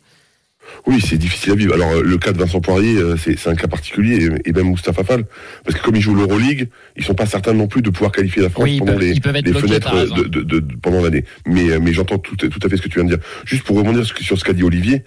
[0.88, 1.73] Oui, c'est difficile à vivre.
[1.73, 4.67] Alors, euh, le cas de Vincent Poirier, euh, c'est un cas particulier, et et même
[4.67, 5.23] Moustapha Fall,
[5.63, 8.41] parce que comme ils jouent l'Euroleague, ils sont pas certains non plus de pouvoir qualifier
[8.41, 10.15] la France Oui, pendant peuvent- les, bloqués, fenêtres t'as raison.
[10.15, 11.23] de, de- de- de- pendant l'année.
[11.45, 13.23] Mais, euh, mais j'entends tout, tout à fait ce que tu viens de dire.
[13.45, 15.04] Juste pour rebondir sur, ce qu'a dit Olivier,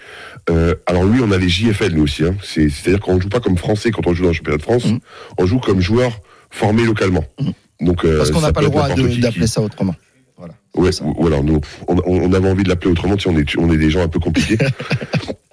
[0.51, 2.25] euh, alors lui, on a les JFL, nous aussi.
[2.25, 2.35] Hein.
[2.43, 4.85] C'est- C'est-à-dire qu'on joue pas comme Français quand on joue dans le championnat de France,
[4.87, 4.99] Mhm.
[5.39, 7.25] on joue comme joueur formé localement.
[7.41, 7.53] Mhm.
[7.87, 9.95] Donc, euh, Parce qu'on ça n'a pas peut le être droit d'appeler ça autrement.
[10.39, 10.55] Voilà.
[10.75, 11.03] Ouais, ça.
[11.05, 13.73] ou alors nous, on, on avait envie de l'appeler autrement, tu sais, on est, on
[13.73, 14.59] est des gens un peu compliqués.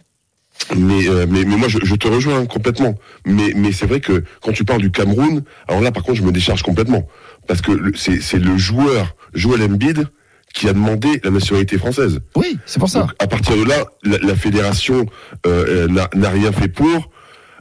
[0.75, 2.95] mais, euh, mais, mais moi, je, je te rejoins complètement.
[3.25, 6.23] Mais, mais c'est vrai que quand tu parles du Cameroun, alors là, par contre, je
[6.23, 7.07] me décharge complètement.
[7.47, 10.07] Parce que c'est c'est le joueur, Joel Embiid,
[10.53, 12.19] qui a demandé la nationalité française.
[12.35, 13.01] Oui, c'est pour ça.
[13.01, 15.05] Donc, à partir de là, la, la fédération
[15.45, 17.09] euh, euh, n'a n'a rien fait pour.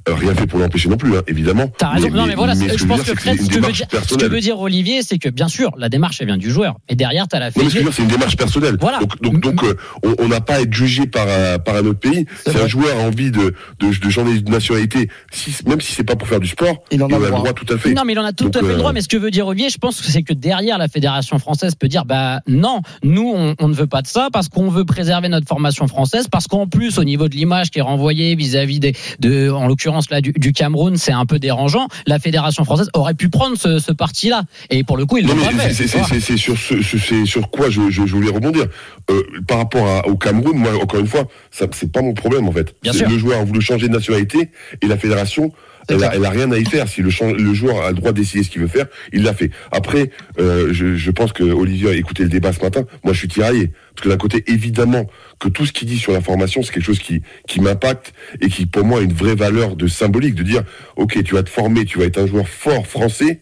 [0.09, 1.71] Euh, rien fait pour l'empêcher non plus, hein, évidemment.
[1.79, 2.11] T'as raison.
[2.11, 4.31] non, mais voilà, ce je pense que Fred, ce que, veut dire, ce que personnelle.
[4.31, 6.77] veut dire Olivier, c'est que bien sûr, la démarche, elle vient du joueur.
[6.89, 8.77] Et derrière, t'as la Non, mais c'est une démarche personnelle.
[8.81, 8.99] Voilà.
[9.01, 9.75] Donc, donc, donc euh,
[10.19, 12.27] on n'a pas à être jugé par, un- par un autre pays.
[12.45, 15.93] C'est Si un joueur a envie de, de, de changer de nationalité, si, même si
[15.93, 17.29] c'est pas pour faire du sport, Il en a le droit.
[17.31, 17.93] le droit tout à fait.
[17.95, 18.93] Non, mais il en a tout Donc, à fait le euh, droit.
[18.93, 21.75] Mais ce que veut dire Olivier, je pense que c'est que derrière, la fédération française
[21.75, 24.85] peut dire, bah non, nous, on, on ne veut pas de ça parce qu'on veut
[24.85, 28.81] préserver notre formation française, parce qu'en plus, au niveau de l'image qui est renvoyée vis-à-vis
[28.81, 31.89] des, de, en l'occurrence là, du, du Cameroun, c'est un peu dérangeant.
[32.07, 34.43] La fédération française aurait pu prendre ce, ce parti-là.
[34.71, 35.75] Et pour le coup, ils Non l'ont mais pas fait.
[36.21, 38.67] c'est- sur ce, quoi je, je, je voulais rebondir.
[39.11, 42.49] Euh, par rapport à- au Cameroun, moi encore une fois, ça c'est pas mon problème
[42.49, 42.75] en fait.
[42.83, 43.09] Bien sûr.
[43.09, 44.51] Le joueur a voulu changer de nationalité
[44.81, 45.53] et la fédération,
[45.89, 46.13] elle a, clair.
[46.15, 46.89] elle a rien à y faire.
[46.89, 49.35] Si le, le joueur a le droit de décider ce qu'il veut faire, il l'a
[49.35, 49.51] fait.
[49.71, 52.85] Après, euh, je, je pense que Olivier a écouté le débat ce matin.
[53.05, 55.07] Moi, je suis tiraillé parce que d'un côté, évidemment,
[55.39, 58.49] que tout ce qu'il dit sur la formation, c'est quelque chose qui qui m'impacte et
[58.49, 60.63] qui pour moi a une vraie valeur de symbolique, de dire,
[60.97, 63.41] ok, tu vas te former, tu vas être un joueur fort français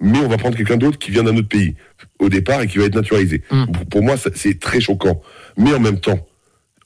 [0.00, 1.74] mais on va prendre quelqu'un d'autre qui vient d'un autre pays
[2.18, 3.42] au départ et qui va être naturalisé.
[3.50, 3.64] Mm.
[3.72, 5.20] Pour, pour moi, c'est très choquant.
[5.56, 6.26] Mais en même temps,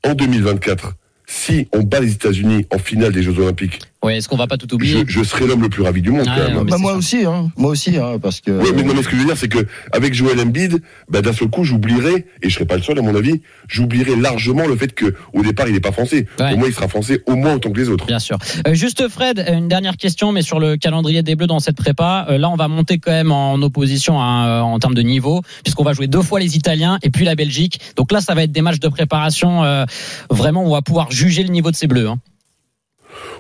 [0.05, 0.95] en 2024,
[1.27, 4.57] si on bat les États-Unis en finale des Jeux Olympiques, Ouais, est-ce qu'on va pas
[4.57, 6.25] tout je, oublier je serai l'homme le plus ravi du monde.
[6.27, 6.55] Ah, quand même.
[6.55, 7.51] non, mais Bah, moi aussi, hein.
[7.57, 8.51] moi aussi, hein, parce que.
[8.51, 11.21] Oui, mais, non, mais ce que je veux dire, c'est que avec Joel Embiid, bah,
[11.21, 14.67] d'un seul coup, j'oublierai, et je serai pas le seul à mon avis, j'oublierai largement
[14.67, 16.27] le fait que au départ, il n'est pas français.
[16.39, 16.51] Ouais.
[16.51, 18.07] Pour moi, il sera français au moins autant que les autres.
[18.07, 18.39] Bien sûr.
[18.67, 22.27] Euh, juste Fred, une dernière question, mais sur le calendrier des Bleus dans cette prépa,
[22.31, 25.43] euh, là on va monter quand même en opposition à, euh, en termes de niveau,
[25.63, 27.81] puisqu'on va jouer deux fois les Italiens et puis la Belgique.
[27.97, 29.85] Donc là, ça va être des matchs de préparation euh,
[30.31, 32.09] vraiment où on va pouvoir juger le niveau de ces Bleus.
[32.09, 32.19] Hein.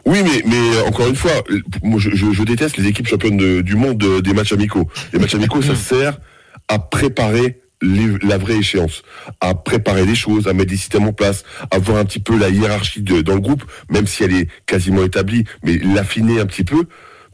[0.06, 3.06] Oui, mais, mais euh, encore une fois, euh, moi, je, je- je déteste les équipes
[3.08, 4.88] championnes de- du monde de- des matchs amicaux.
[5.12, 6.18] Les matchs amicaux, ça sert
[6.68, 9.02] à préparer les- la vraie échéance,
[9.40, 12.38] à préparer les choses, à mettre des systèmes en place, à voir un petit peu
[12.38, 16.46] la hiérarchie de- dans le groupe, même si elle est quasiment établie, mais l'affiner un
[16.46, 16.84] petit peu.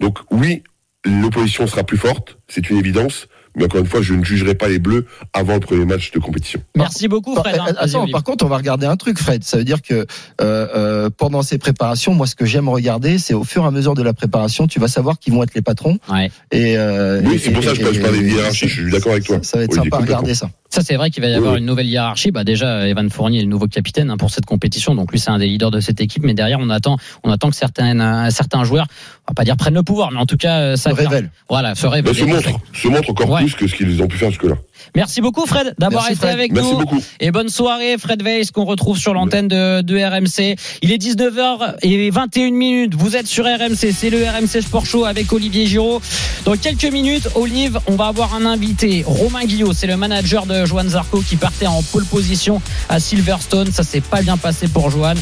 [0.01, 0.63] Donc oui,
[1.05, 4.69] l'opposition sera plus forte, c'est une évidence, mais encore une fois, je ne jugerai pas
[4.69, 6.61] les Bleus avant le premier match de compétition.
[6.77, 7.59] Merci beaucoup, Par, Fred.
[7.61, 7.65] hein.
[7.73, 9.43] Vas-y, attends, par contre, on va regarder un truc, Fred.
[9.43, 10.05] Ça veut dire que euh,
[10.41, 13.95] euh, pendant ces préparations, moi, ce que j'aime regarder, c'est au fur et à mesure
[13.95, 15.99] de la préparation, tu vas savoir qui vont être les patrons.
[16.13, 16.31] Ouais.
[16.53, 19.25] Et euh, Oui, c'est pour ça que je parle- et- d'hiérarchie, je suis d'accord avec
[19.25, 19.39] toi.
[19.43, 20.51] Ça, ça va être sympa à regarder ça.
[20.69, 21.61] Ça, c'est vrai qu'il va y avoir Oui, oui.
[21.61, 22.33] une nouvelle hiérarchie.
[22.33, 24.95] Bah, déjà, Evan Fournier est le nouveau capitaine hein, pour cette compétition.
[24.95, 26.25] Donc, lui, c'est un des leaders de cette équipe.
[26.25, 28.87] Mais derrière, on attend, on attend que certains, euh, certains joueurs,
[29.29, 31.31] on va pas dire prennent le pouvoir, mais en tout cas, euh, ça Se révèle.
[31.49, 32.15] Voilà, se Bah, révèle.
[32.15, 33.41] se montre, se montre encore Ouais.
[33.43, 34.55] plus que ce qu'ils ont pu faire jusque-là.
[34.95, 36.31] Merci beaucoup, Fred, d'avoir été Fred.
[36.31, 36.79] avec Merci nous.
[36.79, 37.03] beaucoup.
[37.21, 40.57] Et bonne soirée, Fred Weiss, qu'on retrouve sur l'antenne de, de RMC.
[40.83, 42.95] Il est 19h et 21 minutes.
[42.95, 43.93] Vous êtes sur RMC.
[43.97, 46.01] C'est le RMC Sport Show avec Olivier Giraud.
[46.45, 49.05] Dans quelques minutes, Olive, on va avoir un invité.
[49.07, 53.73] Romain Guillot, c'est le manager de Johan Zarco qui partait en pole position à Silverstone.
[53.73, 55.15] Ça s'est pas bien passé pour Johan,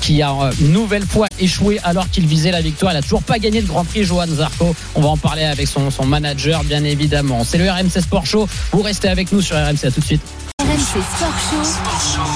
[0.00, 2.92] qui a euh, une nouvelle fois échoué alors qu'il visait la victoire.
[2.92, 4.74] Il a toujours pas gagné de Grand Prix, Johan Zarco.
[4.94, 7.44] On va en parler avec son, son manager, bien évidemment.
[7.44, 8.48] C'est le RMC Sport Show.
[8.72, 9.84] Vous restez avec nous sur RMC.
[9.84, 10.22] À tout de suite.
[10.60, 12.31] RMC Sport Show.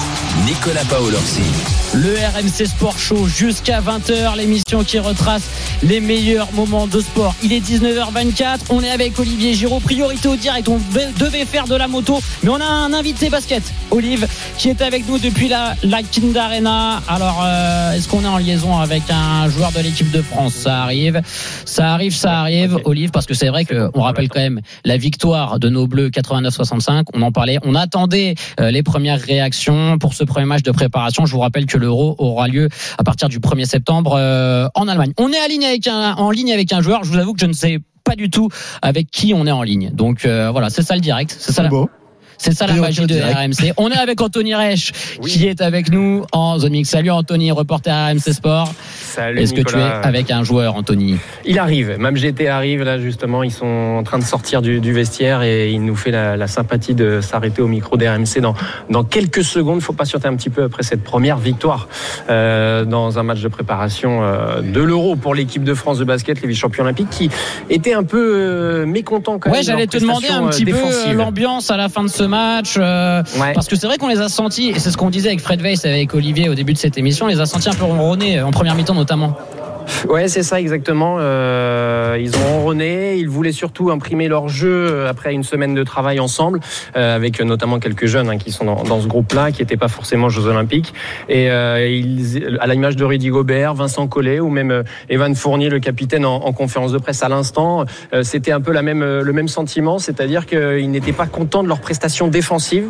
[0.47, 1.41] Nicolas Paolorsi.
[1.93, 5.43] Le RMC Sport Show jusqu'à 20h, l'émission qui retrace
[5.83, 7.33] les meilleurs moments de sport.
[7.43, 11.75] Il est 19h24, on est avec Olivier Giraud, priorité au direct, on devait- faire de
[11.75, 15.75] la moto, mais on a un invité basket, Olive, qui est avec nous depuis la,
[15.83, 17.01] la Kind Arena.
[17.07, 20.53] Alors, euh, est-ce qu'on est en liaison avec un joueur de l'équipe de France?
[20.53, 21.21] Ça arrive,
[21.65, 25.59] ça arrive, ça arrive, Olive, parce que c'est vrai qu'on rappelle quand même la victoire
[25.59, 30.23] de nos Bleus 89-65, on en parlait, on attendait euh, les premières réactions pour ce
[30.23, 31.25] premier match de préparation.
[31.25, 35.13] Je vous rappelle que l'Euro aura lieu à partir du 1er septembre euh, en Allemagne.
[35.17, 37.03] On est en ligne avec un, en ligne avec un joueur.
[37.03, 38.49] Je vous avoue que je ne sais pas du tout
[38.81, 39.89] avec qui on est en ligne.
[39.91, 41.35] Donc euh, voilà, c'est ça le direct.
[41.37, 41.89] C'est ça la, beau.
[42.37, 43.35] C'est ça la magie de direct.
[43.35, 43.73] RMC.
[43.77, 44.91] On est avec Anthony Reich
[45.25, 46.89] qui est avec nous en zone mix.
[46.89, 48.71] Salut Anthony, reporter RMC Sport.
[49.01, 51.17] Salut Est-ce que tu es avec un joueur Anthony?
[51.45, 53.65] Il arrive, même GT arrive là justement, ils sont
[53.97, 57.21] en train de sortir du, du vestiaire et il nous fait la, la sympathie de
[57.21, 58.53] s'arrêter au micro d'RMC dans,
[58.89, 59.77] dans quelques secondes.
[59.79, 61.87] Il faut patienter un petit peu après cette première victoire
[62.29, 66.41] euh, dans un match de préparation euh, de l'Euro pour l'équipe de France de basket,
[66.41, 67.29] les vice-champions olympiques, qui
[67.69, 69.61] était un peu euh, mécontent quand Ouais, même.
[69.61, 71.13] de j'allais te demander un petit euh, peu défensive.
[71.17, 72.75] l'ambiance à la fin de ce match.
[72.77, 73.53] euh, Ouais.
[73.53, 75.61] Parce que c'est vrai qu'on les a sentis, et c'est ce qu'on disait avec Fred
[75.61, 78.41] Weiss avec Olivier au début de cette émission, on les a sentis un peu ronronner
[78.41, 79.37] en première mi-temps notamment.
[80.09, 81.17] Ouais, c'est ça exactement.
[81.19, 83.17] Euh, ils ont ronronné.
[83.17, 86.59] Ils voulaient surtout imprimer leur jeu après une semaine de travail ensemble,
[86.95, 89.87] euh, avec notamment quelques jeunes hein, qui sont dans, dans ce groupe-là, qui n'étaient pas
[89.87, 90.93] forcément Jeux Olympiques.
[91.29, 95.69] Et euh, ils, à l'image de Rudy Gobert, Vincent Collet ou même euh, Evan Fournier,
[95.69, 99.01] le capitaine, en, en conférence de presse à l'instant, euh, c'était un peu la même,
[99.01, 102.87] euh, le même sentiment, c'est-à-dire qu'ils n'étaient pas contents de leur prestation défensive.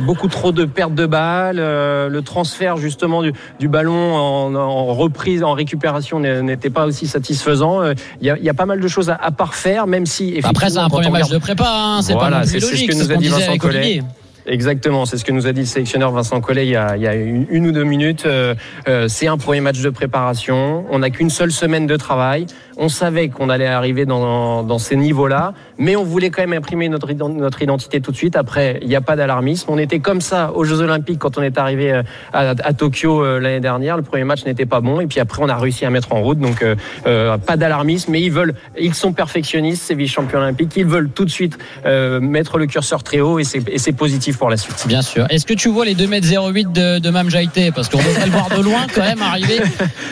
[0.00, 5.42] Beaucoup trop de pertes de balles, le transfert justement du, du ballon en, en reprise,
[5.42, 7.82] en récupération n'était pas aussi satisfaisant.
[7.82, 10.06] Euh, Il y, a, il y a pas mal de choses à, à parfaire, même
[10.06, 12.86] si Après, c'est un premier match regarde- de prépa, hein, c'est Voilà, pas c'est- ce
[12.86, 14.02] que nous a dit Vincent Collet.
[14.46, 17.02] Exactement, c'est ce que nous a dit le sélectionneur Vincent Collet il y a, il
[17.02, 18.24] y a une, une ou deux minutes.
[18.26, 18.54] Euh,
[18.88, 20.84] euh, c'est un premier match de préparation.
[20.90, 22.46] On n'a qu'une seule semaine de travail.
[22.76, 26.88] On savait qu'on allait arriver dans, dans ces niveaux-là, mais on voulait quand même imprimer
[26.88, 28.36] notre, ident- notre identité tout de suite.
[28.36, 29.70] Après, il n'y a pas d'alarmisme.
[29.70, 33.22] On était comme ça aux Jeux Olympiques quand on est arrivé euh, à, à Tokyo
[33.24, 33.96] euh, l'année dernière.
[33.96, 36.20] Le premier match n'était pas bon, et puis après on a réussi à mettre en
[36.22, 36.38] route.
[36.38, 36.74] Donc euh,
[37.06, 40.72] euh, pas d'alarmisme, mais ils veulent, ils sont perfectionnistes, ces vice-champions olympiques.
[40.76, 43.92] Ils veulent tout de suite euh, mettre le curseur très haut, et c'est et c'est
[43.92, 44.84] positif pour la suite.
[44.88, 45.26] Bien sûr.
[45.30, 47.70] Est-ce que tu vois les 2m08 de, de Mam Jaïté?
[47.70, 49.60] Parce qu'on devrait le voir de loin quand même arriver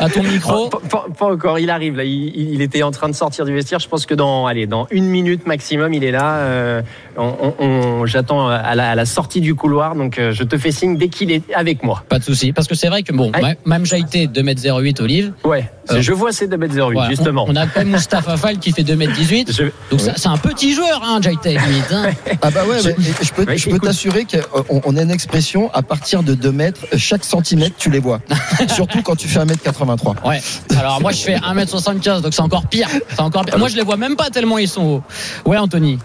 [0.01, 0.69] à ton micro.
[0.69, 2.05] Pas, pas- pas encore, il arrive là.
[2.05, 3.79] Il, il était en train de sortir du vestiaire.
[3.79, 6.83] Je pense que dans, allez, dans une minute maximum, il est là.
[7.19, 7.21] Euh,
[7.59, 10.73] on- on- J'attends à la, à la sortie du couloir, donc euh, je te fais
[10.73, 12.03] signe dès qu'il est avec moi.
[12.09, 12.53] Pas de souci.
[12.53, 13.31] Parce que c'est vrai que bon.
[13.65, 15.33] Mam Jaïté 2m08 Olive.
[15.45, 17.11] Ouais, Euh, je vois c'est 2m08 Voilà.
[17.11, 17.45] justement.
[17.49, 19.53] On, on a quand même Moustapha Fall qui fait 2m18.
[19.53, 21.93] Je- Donc ça- c'est un petit joueur, hein, Jaïté, limite.
[21.93, 22.11] hein.
[22.43, 25.71] Ah bah ouais, mais je peux, Ouais, je peux t'assurer qu'on on a une expression
[25.75, 28.21] à partir de 2 mètres, chaque centimètre tu les vois.
[28.75, 30.15] Surtout quand tu fais 1m83.
[30.29, 30.41] Ouais.
[30.79, 32.89] Alors moi je fais 1m75, donc c'est encore pire.
[33.11, 33.59] C'est encore pire.
[33.59, 35.03] Moi je les vois même pas tellement ils sont hauts.
[35.47, 35.99] Ouais Anthony.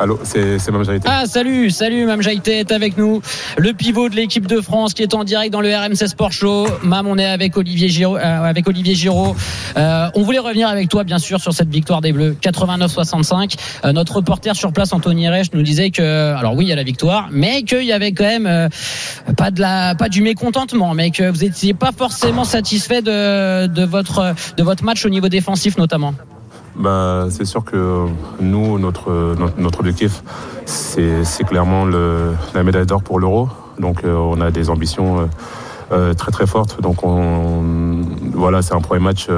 [0.00, 1.06] Allô, c'est Mme Jarité.
[1.10, 3.20] Ah salut, salut Mam Jaïté est avec nous,
[3.58, 6.66] le pivot de l'équipe de France qui est en direct dans le RMC Sport Show.
[6.82, 8.16] Mam, on est avec Olivier Giraud.
[8.16, 9.36] euh, avec Olivier Giraud.
[9.76, 13.56] Euh, on voulait revenir avec toi bien sûr sur cette victoire des Bleus 89-65.
[13.84, 16.76] Euh, notre reporter sur place Anthony Reich nous disait que alors oui il y a
[16.76, 18.68] la victoire, mais qu'il y avait quand même euh,
[19.36, 23.84] pas de la pas du mécontentement, mais que vous étiez pas forcément satisfait de, de
[23.84, 26.14] votre de votre match au niveau défensif notamment.
[26.80, 28.06] Bah, C'est sûr que
[28.40, 30.22] nous, notre, notre, objectif,
[30.64, 33.48] c'est clairement le, la médaille d'or pour l'euro.
[33.78, 35.24] Donc euh, on a des ambitions euh,
[35.92, 36.80] euh, très très fortes.
[36.80, 38.02] Donc on,
[38.34, 39.28] voilà, c'est un premier match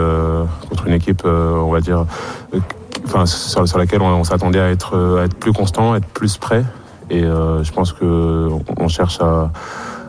[0.69, 2.05] contre une équipe, on va dire,
[3.05, 6.65] enfin, sur, laquelle on, s'attendait à être, à être plus constant, être plus prêt.
[7.11, 9.51] Et je pense qu'on cherche à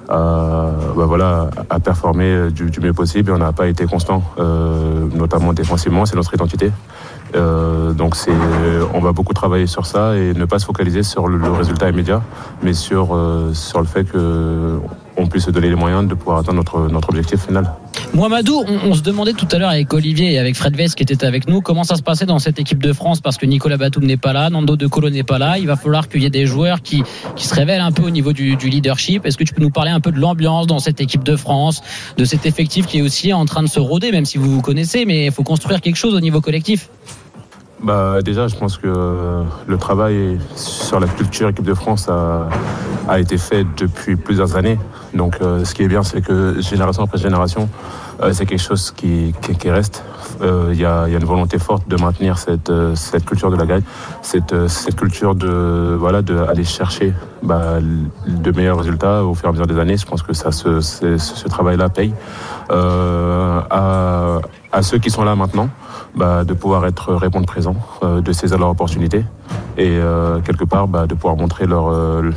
[0.09, 5.07] à, bah voilà, à performer du, mieux possible et on n'a pas été constant, euh,
[5.13, 6.71] notamment défensivement, c'est notre identité.
[7.35, 8.31] Euh, donc c'est,
[8.93, 12.21] on va beaucoup travailler sur ça et ne pas se focaliser sur le, résultat immédiat,
[12.61, 16.57] mais sur, euh, sur le fait qu'on puisse se donner les moyens de pouvoir atteindre
[16.57, 17.71] notre, notre objectif final.
[18.13, 21.25] Mohamedou, on, se demandait tout à l'heure avec Olivier et avec Fred Vest qui était
[21.25, 24.05] avec nous comment ça se passait dans cette équipe de France parce que Nicolas Batum
[24.05, 25.57] n'est pas là, Nando De Colo n'est pas là.
[25.57, 27.03] Il va falloir qu'il y ait des joueurs qui,
[27.35, 29.25] qui se révèlent un peu au niveau du, du leadership.
[29.25, 31.81] Est-ce que tu peux nous parler un peu de l'ambiance dans cette équipe de France,
[32.17, 34.61] de cet effectif qui est aussi en train de se rôder, même si vous vous
[34.61, 36.89] connaissez, mais il faut construire quelque chose au niveau collectif
[37.83, 38.87] bah, Déjà, je pense que
[39.67, 42.47] le travail sur la culture équipe de France a,
[43.07, 44.77] a été fait depuis plusieurs années.
[45.13, 47.69] Donc, euh, ce qui est bien, c'est que génération après génération,
[48.21, 50.03] euh, c'est quelque chose qui, qui, reste.
[50.41, 53.55] Euh, il y, a, y, a, une volonté forte de maintenir cette, cette culture de
[53.55, 53.83] la gagne,
[54.21, 57.77] cette, cette culture de voilà d'aller chercher bah,
[58.27, 59.97] de meilleurs résultats au fur et à mesure des années.
[59.97, 62.13] Je pense que ça, ce, ce travail-là paye.
[62.69, 64.39] à,
[64.73, 65.69] à ceux qui sont là maintenant,
[66.15, 69.23] bah, de pouvoir être répondre présent, euh, de saisir leur opportunité
[69.77, 72.31] et euh, quelque part bah, de pouvoir montrer leur, euh,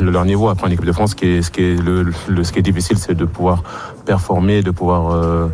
[0.00, 0.50] leur niveau.
[0.50, 2.12] Après en équipe de France, ce qui est, ce qui est, le,
[2.44, 3.62] ce qui est difficile, c'est de pouvoir
[4.04, 5.48] performer, de pouvoir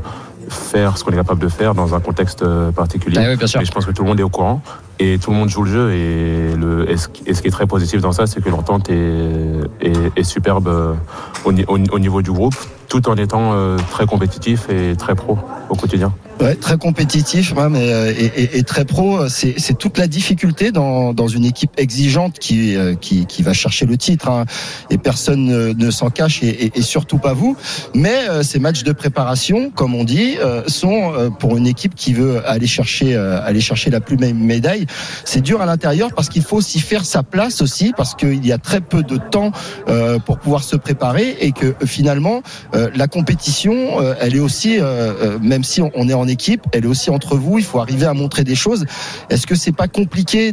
[0.51, 3.19] faire ce qu'on est capable de faire dans un contexte particulier.
[3.19, 4.63] Ah oui, et je pense que tout le monde est au courant
[4.99, 5.93] et tout le monde joue le jeu.
[5.93, 10.19] Et, le, et, ce, qui est très positif dans ça, c'est que l'entente est, est,
[10.19, 10.97] est, superbe
[11.45, 12.55] au, au, niveau du groupe,
[12.89, 13.55] tout en étant
[13.91, 16.13] très compétitif et très pro au quotidien.
[16.40, 19.29] Ouais, très compétitif même euh, et, et, et, très pro.
[19.29, 23.85] C'est toute la difficulté dans, dans une équipe exigeante qui, euh, qui, qui va chercher
[23.85, 24.31] le titre.
[24.31, 24.46] Hein.
[24.88, 27.59] Et personne ne, s'en cache et, et, surtout pas vous.
[27.94, 32.42] Mais euh, ces matchs de préparation, comme on dit, sont pour une équipe qui veut
[32.48, 34.87] aller chercher aller chercher la plus médaille.
[35.24, 38.53] C'est dur à l'intérieur parce qu'il faut aussi faire sa place aussi parce qu'il y
[38.53, 39.53] a très peu de temps
[40.24, 44.79] pour pouvoir se préparer et que finalement la compétition, elle est aussi
[45.42, 47.59] même si on est en équipe, elle est aussi entre vous.
[47.59, 48.87] Il faut arriver à montrer des choses.
[49.29, 50.53] Est-ce que c'est pas compliqué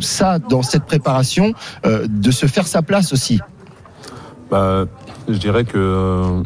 [0.00, 1.52] ça dans cette préparation
[1.84, 3.40] euh, de se faire sa place aussi?
[4.50, 4.84] Bah,
[5.28, 6.42] je dirais que euh,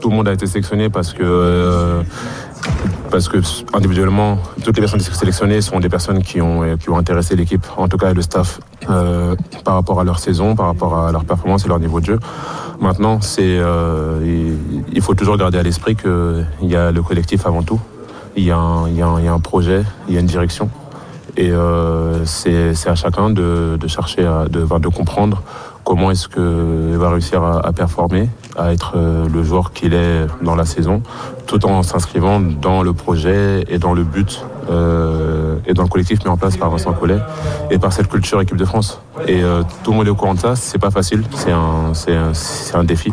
[0.00, 2.02] tout le monde a été sélectionné parce que euh,
[3.10, 3.38] parce que
[3.72, 7.88] individuellement, toutes les personnes sélectionnées sont des personnes qui ont, qui ont intéressé l'équipe, en
[7.88, 8.60] tout cas le staff,
[9.64, 12.18] par rapport à leur saison, par rapport à leur performance et leur niveau de jeu.
[12.80, 13.58] Maintenant, c'est,
[14.92, 17.80] il faut toujours garder à l'esprit qu'il y a le collectif avant tout
[18.38, 20.70] il y, a un, projet, il y a une direction.
[21.36, 25.42] Et euh, c'est à chacun de, chercher, à, de, comprendre
[25.84, 30.54] comment est-ce qu'il va réussir à, performer, à être euh, le joueur qu'il est dans
[30.54, 31.02] la saison,
[31.46, 36.22] tout en s'inscrivant dans le projet et dans le but euh, et dans le collectif
[36.24, 37.18] mis en place par Vincent Collet
[37.70, 39.00] et par cette culture équipe de France.
[39.26, 39.40] Et
[39.82, 41.52] tout le monde est au courant de ça, c'est pas facile, c'est
[42.74, 43.12] un défi.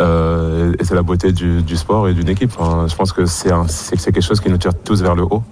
[0.00, 2.52] Euh, et c'est la beauté du, du, sport et d'une équipe.
[2.52, 3.50] je pense que c'est
[4.12, 5.42] quelque chose qui nous tire tous vers le haut.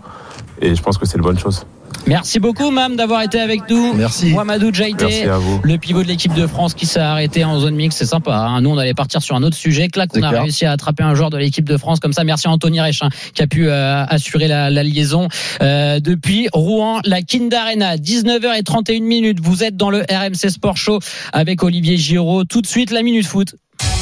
[0.61, 1.65] Et je pense que c'est une bonne chose.
[2.07, 3.95] Merci beaucoup, Mam, d'avoir été avec nous.
[3.95, 4.31] Merci.
[4.31, 5.27] Mohamedou Jaité,
[5.63, 7.97] le pivot de l'équipe de France qui s'est arrêté en zone mix.
[7.97, 8.35] C'est sympa.
[8.35, 8.61] Hein.
[8.63, 9.89] Nous, on allait partir sur un autre sujet.
[9.89, 12.25] Clac, on a réussi à attraper un joueur de l'équipe de France comme ça.
[12.25, 15.29] Merci à Anthony Rechin qui a pu euh, assurer la, la liaison
[15.63, 17.97] euh, depuis Rouen, la Kind Arena.
[17.97, 19.39] 19h31 minutes.
[19.43, 21.01] Vous êtes dans le RMC Sport Show
[21.33, 22.45] avec Olivier Giraud.
[22.45, 23.55] Tout de suite, la Minute Foot.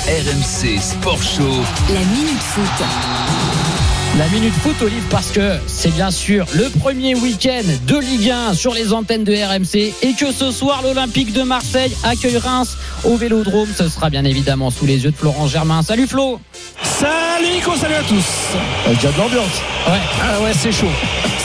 [0.09, 1.43] RMC Sport Show.
[1.93, 2.87] La Minute Foot.
[4.17, 8.55] La Minute Foot, Olive, parce que c'est bien sûr le premier week-end de Ligue 1
[8.55, 13.19] sur les antennes de RMC et que ce soir, l'Olympique de Marseille accueille Reims au
[13.19, 13.69] Vélodrome.
[13.77, 15.83] Ce sera bien évidemment sous les yeux de Florent Germain.
[15.83, 16.41] Salut Flo
[16.83, 18.25] Salut Nico, salut à tous
[18.87, 20.87] Il y a de l'ambiance Ouais, ah ouais c'est chaud.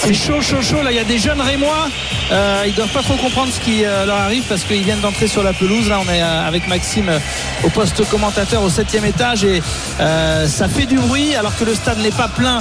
[0.06, 0.84] C'est chaud, chaud, chaud.
[0.84, 1.88] Là, il y a des jeunes Rémois.
[2.30, 5.28] Euh, ils doivent pas trop comprendre ce qui euh, leur arrive parce qu'ils viennent d'entrer
[5.28, 5.88] sur la pelouse.
[5.88, 7.20] Là, on est euh, avec Maxime euh,
[7.64, 9.62] au poste commentateur au septième étage et
[9.98, 12.60] ça fait du bruit alors que le stade n'est pas plein.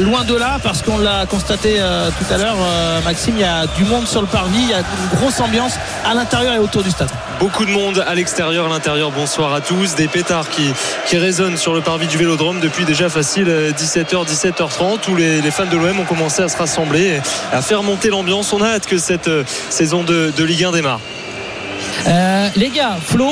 [0.00, 1.76] loin de là parce qu'on l'a constaté
[2.18, 2.56] tout à l'heure,
[3.04, 4.58] Maxime, il y a du monde sur le parvis.
[4.60, 5.74] Il y a une grosse ambiance
[6.04, 7.10] à l'intérieur et autour du stade.
[7.38, 9.12] Beaucoup de monde à l'extérieur, à l'intérieur.
[9.12, 9.94] Bonsoir à tous.
[9.94, 10.72] Des pétards qui,
[11.06, 15.50] qui résonnent sur le parvis du Vélodrome depuis déjà facile 17h, 17h30 où les, les
[15.52, 16.79] fans de l'OM ont commencé à se rassembler
[17.52, 18.52] à faire monter l'ambiance.
[18.52, 21.00] On a hâte que cette euh, saison de, Ligue 1 démarre.
[22.06, 23.30] Euh, les gars, Flo,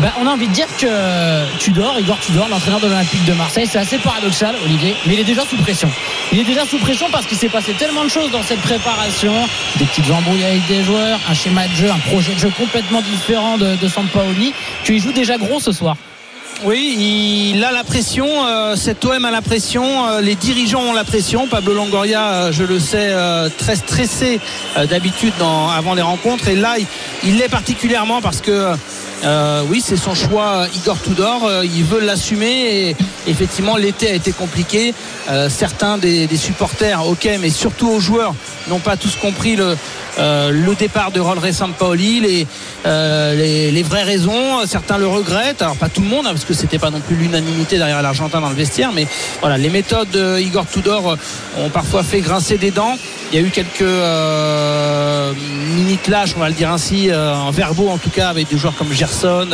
[0.00, 3.66] Bah, on a envie de dire que Tudor, Igor Tudor, l'entraîneur de l'Olympique de Marseille,
[3.66, 5.90] c'est assez paradoxal, Olivier, mais il est déjà sous pression.
[6.32, 9.34] Il est déjà sous pression parce qu'il s'est passé tellement de choses dans cette préparation,
[9.78, 13.02] des petites embrouilles avec des joueurs, un schéma de jeu, un projet de jeu complètement
[13.02, 14.52] différent de, de Sampaoli,
[14.84, 15.96] qu'il joue déjà gros ce soir.
[16.64, 18.26] Oui, il a la pression.
[18.46, 20.08] euh, cet OM a la pression.
[20.08, 21.46] euh, les dirigeants ont la pression.
[21.46, 23.14] Pablo Longoria, euh, je le sais,
[23.58, 24.40] très stressé
[24.88, 25.34] d'habitude
[25.76, 26.48] avant les rencontres.
[26.48, 26.76] Et là,
[27.24, 28.74] il l'est particulièrement parce que.
[29.24, 31.44] Euh, oui, c'est son choix, Igor Tudor.
[31.44, 34.94] euh, il veut l'assumer et effectivement, l'été a été compliqué.
[35.30, 38.34] Euh, certains des, des supporters, ok, mais surtout aux joueurs,
[38.68, 39.76] n'ont pas tous compris le,
[40.78, 42.46] départ de Rolre Sampaoli, les,
[42.84, 44.66] les, les vraies raisons.
[44.66, 45.62] Certains le regrettent.
[45.62, 48.40] Alors pas tout le monde, hein, parce que c'était pas non plus l'unanimité derrière l'Argentin
[48.40, 49.06] dans le vestiaire, mais
[49.40, 51.16] voilà, les méthodes de Igor Tudor
[51.58, 52.96] ont parfois fait grincer des dents.
[53.32, 55.32] Il y a eu quelques euh,
[55.74, 58.56] mini clash, on va le dire ainsi, euh, en verbaux en tout cas, avec des
[58.56, 59.48] joueurs comme Gerson,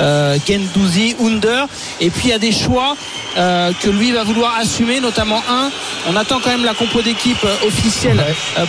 [0.00, 1.66] euh, Gendouzi, Under.
[2.00, 2.96] Et puis il y a des choix
[3.36, 5.70] euh, que lui va vouloir assumer, notamment un.
[6.10, 8.22] On attend quand même la compo d'équipe euh, officielle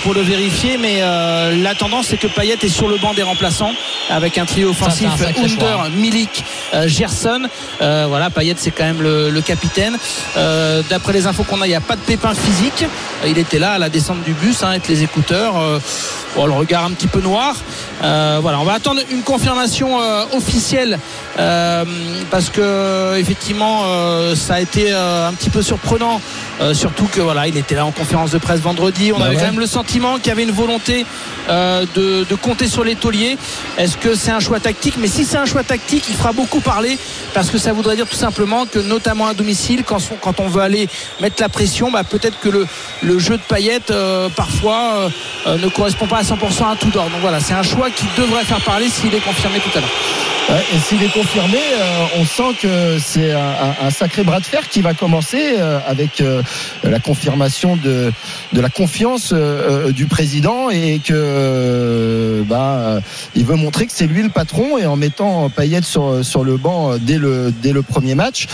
[0.03, 3.71] pour le vérifier, mais la tendance c'est que Payet est sur le banc des remplaçants
[4.09, 5.89] avec un trio Ça, offensif un Under, choix.
[5.95, 6.43] Milik,
[6.85, 7.41] Gerson.
[7.79, 9.97] Voilà, Payet c'est quand même le, le capitaine.
[10.89, 12.85] D'après les infos qu'on a, il n'y a pas de pépin physique.
[13.25, 15.58] Il était là à la descente du bus hein, avec les écouteurs.
[15.58, 15.79] Euh,
[16.36, 17.56] bon, le regard un petit peu noir.
[18.03, 20.99] Euh, voilà, on va attendre une confirmation euh, officielle
[21.39, 21.86] euh,
[22.29, 23.84] parce que effectivement
[24.36, 26.19] ça a été un petit peu surprenant.
[26.73, 29.12] Surtout que voilà, il était là en conférence de presse vendredi.
[29.13, 29.41] On Bah avait ouais.
[29.41, 31.06] quand même le sentiment qu'il y avait une volonté
[31.49, 33.38] de, de compter sur les tauliers.
[33.77, 34.95] Est-ce que c'est un choix tactique?
[34.97, 36.97] Mais si c'est un choix tactique, il fera beaucoup parler
[37.34, 40.47] parce que ça voudrait dire tout simplement que notamment à domicile, quand, on- quand on
[40.47, 40.88] veut aller
[41.21, 42.67] mettre la pression, bah, peut-être que le,
[43.01, 43.91] le jeu de paillettes
[44.35, 45.09] parfois euh,
[45.47, 47.05] euh, ne correspond pas à 100% à tout d'or.
[47.05, 49.89] Donc voilà, c'est un choix qui devrait faire parler s'il est confirmé tout à l'heure.
[50.49, 54.39] Ouais, et s'il est confirmé, euh, on sent que c'est un, un- un sacré bras
[54.39, 56.43] de fer qui va commencer euh, avec euh,
[56.84, 58.12] la confirmation de,
[58.51, 59.34] de la confiance
[59.95, 62.99] du président et que bah,
[63.36, 66.58] il veut montrer que c'est lui le patron et en mettant Payet sur, sur le
[66.58, 68.47] banc dès le, dès le premier match.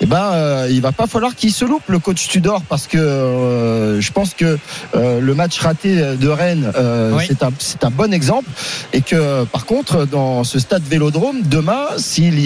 [0.00, 2.98] Eh ben, euh, il va pas falloir qu'il se loupe le coach Tudor parce que
[2.98, 4.58] euh, je pense que
[4.96, 6.72] euh, le match raté de Rennes
[7.12, 7.24] Oui.
[7.26, 8.48] c'est un c'est un bon exemple
[8.92, 11.86] et que par contre dans ce stade Vélodrome demain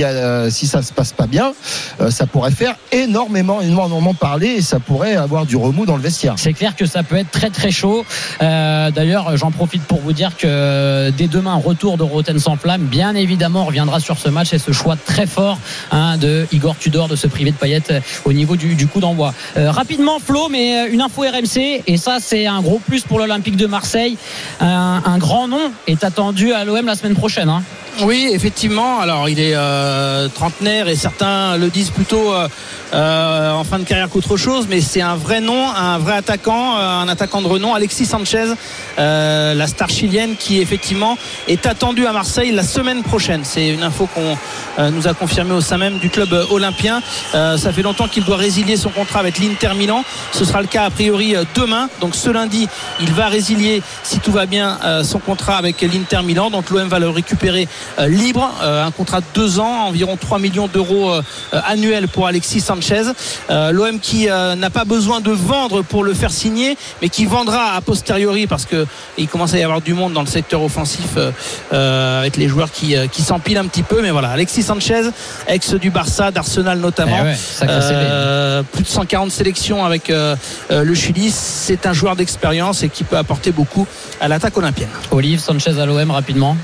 [0.02, 1.52] euh, si ça se passe pas bien
[2.00, 6.02] euh, ça pourrait faire énormément énormément parler et ça pourrait avoir du remous dans le
[6.02, 6.34] vestiaire.
[6.36, 8.04] C'est clair que ça peut être très très chaud.
[8.42, 12.82] Euh, D'ailleurs, j'en profite pour vous dire que dès demain, retour de Roten sans flamme.
[12.82, 15.58] Bien évidemment, reviendra sur ce match et ce choix très fort
[15.90, 17.92] hein, de Igor Tudor de se priver de paillettes
[18.24, 19.34] au niveau du, coup d'envoi.
[19.56, 23.66] Rapidement, Flo, mais une info RMC et ça, c'est un gros plus pour l'Olympique de
[23.66, 24.16] Marseille.
[24.60, 27.48] Un, un grand nom est attendu à l'OM la semaine prochaine.
[27.48, 27.62] hein.
[28.02, 29.00] Oui, effectivement.
[29.00, 32.46] Alors, il est euh, trentenaire et certains le disent plutôt euh,
[32.92, 36.76] euh, en fin de carrière qu'autre chose, mais c'est un vrai nom, un vrai attaquant,
[36.76, 38.52] un attaquant de renom, Alexis Sanchez,
[38.98, 41.16] la star chilienne qui effectivement
[41.48, 43.44] est attendue à Marseille la semaine prochaine.
[43.44, 47.02] C'est une info qu'on nous a confirmé au sein même du club olympien.
[47.32, 50.04] Ça fait longtemps qu'il doit résilier son contrat avec l'Inter Milan.
[50.32, 51.88] Ce sera le cas a priori demain.
[52.00, 52.68] Donc ce lundi,
[53.00, 56.50] il va résilier, si tout va bien, son contrat avec l'Inter Milan.
[56.50, 57.68] Donc l'OM va le récupérer
[58.08, 58.52] libre.
[58.62, 61.22] Euh, un contrat de deux ans, environ 3 millions d'euros euh,
[61.54, 63.02] euh, annuels pour Alexis Sanchez.
[63.50, 67.26] Euh, L'OM qui euh, n'a pas besoin de vendre pour le faire signer, mais qui
[67.26, 68.86] vendra a posteriori parce que
[69.18, 71.30] il commence à y avoir du monde dans le secteur offensif euh,
[71.72, 74.02] euh, avec les joueurs qui, euh, qui s'empilent un petit peu.
[74.02, 75.10] Mais voilà, Alexis Sanchez,
[75.48, 77.18] ex du Barça, d'Arsenal notamment.
[77.20, 77.36] Eh ouais.
[77.62, 80.36] Euh, plus de 140 sélections avec euh,
[80.70, 81.30] euh, le Chili.
[81.30, 83.86] C'est un joueur d'expérience et qui peut apporter beaucoup
[84.20, 84.88] à l'attaque olympienne.
[85.10, 86.56] Olive Sanchez à l'OM rapidement.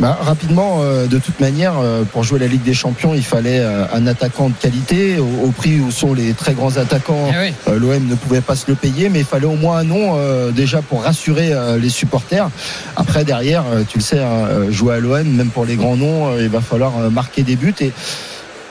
[0.00, 3.60] Bah, rapidement, euh, de toute manière, euh, pour jouer la Ligue des Champions, il fallait
[3.60, 5.18] euh, un attaquant de qualité.
[5.18, 7.76] Au, au prix où sont les très grands attaquants, Eh oui.
[7.78, 10.80] l'OM ne pouvait pas se le payer, mais il fallait au moins un nom déjà
[10.80, 12.48] pour rassurer les supporters.
[12.96, 16.48] Après, derrière, tu le sais, hein, jouer à l'OM, même pour les grands noms, il
[16.48, 17.74] va falloir marquer des buts.
[17.80, 17.92] Et,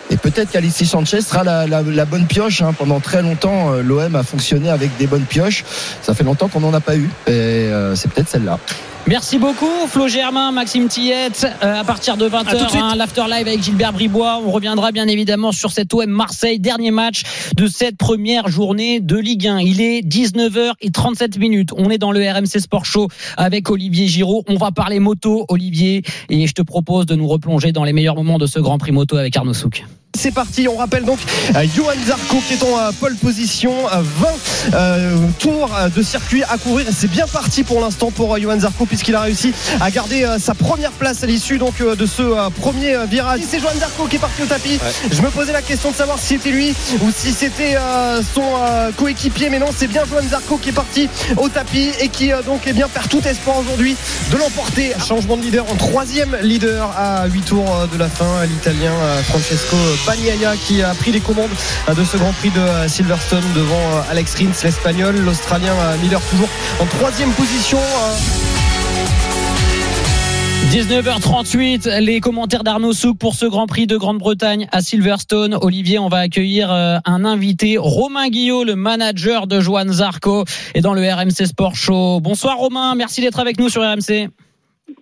[0.09, 2.63] et peut-être qu'Alexis Sanchez sera la, la- la bonne pioche.
[2.63, 2.73] hein.
[2.75, 5.63] Pendant très longtemps, l'OM a fonctionné avec des bonnes pioches.
[6.01, 7.09] Ça fait longtemps qu'on n'en a pas eu.
[7.27, 8.57] Et euh, c'est peut-être celle-là.
[9.07, 11.47] Merci beaucoup Flo Germain, Maxime Tillette.
[11.63, 12.81] Euh, à partir de À tout de 20h, suite.
[12.83, 14.39] hein, l'after live avec Gilbert Bribois.
[14.45, 17.23] On reviendra bien évidemment sur cet OM Marseille, dernier match
[17.55, 19.59] de cette première journée de Ligue 1.
[19.61, 21.69] Il est 19h37 minutes.
[21.75, 24.43] On est dans le RMC Sport Show avec Olivier Giraud.
[24.47, 28.15] On va parler moto, Olivier, et je te propose de nous replonger dans les meilleurs
[28.15, 29.85] moments de ce Grand Prix moto avec Arnaud Souk.
[30.17, 31.19] C'est parti, on rappelle donc
[31.55, 36.01] euh, Johan Zarco qui est en euh, pole position, euh, 20 euh, tours euh, de
[36.01, 39.53] circuit à courir et c'est bien parti pour l'instant pour Johan Zarco puisqu'il a réussi
[39.79, 43.41] à garder euh, sa première place à l'issue donc euh, de ce euh, premier virage.
[43.47, 44.79] C'est Johan Zarco qui est parti au tapis.
[45.11, 48.43] Je me posais la question de savoir si c'était lui ou si c'était euh, son
[48.43, 51.07] euh, coéquipier mais non c'est bien Johan Zarco qui est parti
[51.37, 53.95] au tapis et qui euh, donc eh bien perd tout espoir aujourd'hui
[54.31, 54.91] de l'emporter.
[55.07, 58.91] Changement de leader en troisième leader à 8 tours de la fin, l'italien
[59.29, 61.49] Francesco Bagnaia qui a pris les commandes
[61.87, 65.97] euh, de ce Grand Prix de euh, Silverstone devant euh, Alex Rins, l'espagnol, l'Australien euh,
[66.01, 67.77] Miller toujours en troisième position.
[67.79, 68.15] euh,
[70.71, 75.57] 19h38, les commentaires d'Arnaud Souk pour ce Grand Prix de Grande-Bretagne à Silverstone.
[75.61, 80.43] Olivier, on va accueillir un invité, Romain Guillot, le manager de Johan Zarco,
[80.75, 82.19] et dans le RMC Sport Show.
[82.19, 84.29] Bonsoir Romain, merci d'être avec nous sur RMC.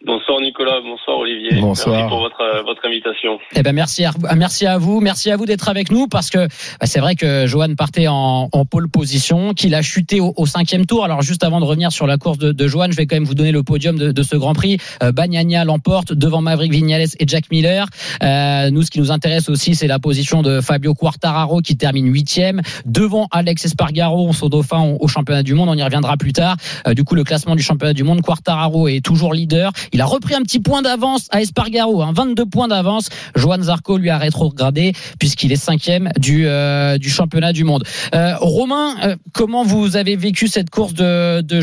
[0.06, 1.60] Bonsoir Nicolas, bonsoir Olivier.
[1.62, 1.96] Bonsoir.
[1.96, 3.40] Merci pour votre, euh, votre invitation.
[3.56, 6.48] Eh ben merci à, merci à vous, merci à vous d'être avec nous parce que
[6.48, 10.46] bah, c'est vrai que Johan partait en, en pole position, qu'il a chuté au, au
[10.46, 11.04] cinquième tour.
[11.04, 13.26] Alors juste avant de revenir sur la course de, de Johan, je vais quand même
[13.26, 14.78] vous donner le podium de, de ce Grand Prix.
[15.04, 17.88] Euh, Bagnaia l'emporte devant Maverick Vignales et Jack Miller.
[18.24, 22.08] Euh, nous, ce qui nous intéresse aussi, c'est la position de Fabio Quartararo qui termine
[22.08, 25.70] huitième devant Alex Espargaro, son dauphin au, au championnat du monde.
[25.70, 26.58] On y reviendra plus tard.
[26.88, 29.72] Euh, du coup, le classement du championnat du monde, Quartararo est toujours leader.
[29.94, 33.10] Il a repris un petit point d'avance à Espargaro, hein, 22 points d'avance.
[33.36, 37.84] Johan Zarco lui a rétrogradé puisqu'il est cinquième du, euh, du championnat du monde.
[38.14, 41.58] Euh, Romain, euh, comment vous avez vécu cette course de, de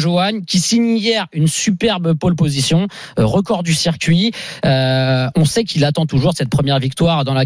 [0.44, 2.86] qui signe hier une superbe pole position,
[3.16, 4.32] record du circuit.
[4.62, 7.44] On sait qu'il attend toujours cette première victoire dans la,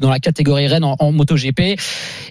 [0.00, 1.78] dans la catégorie Rennes en, en MotoGP.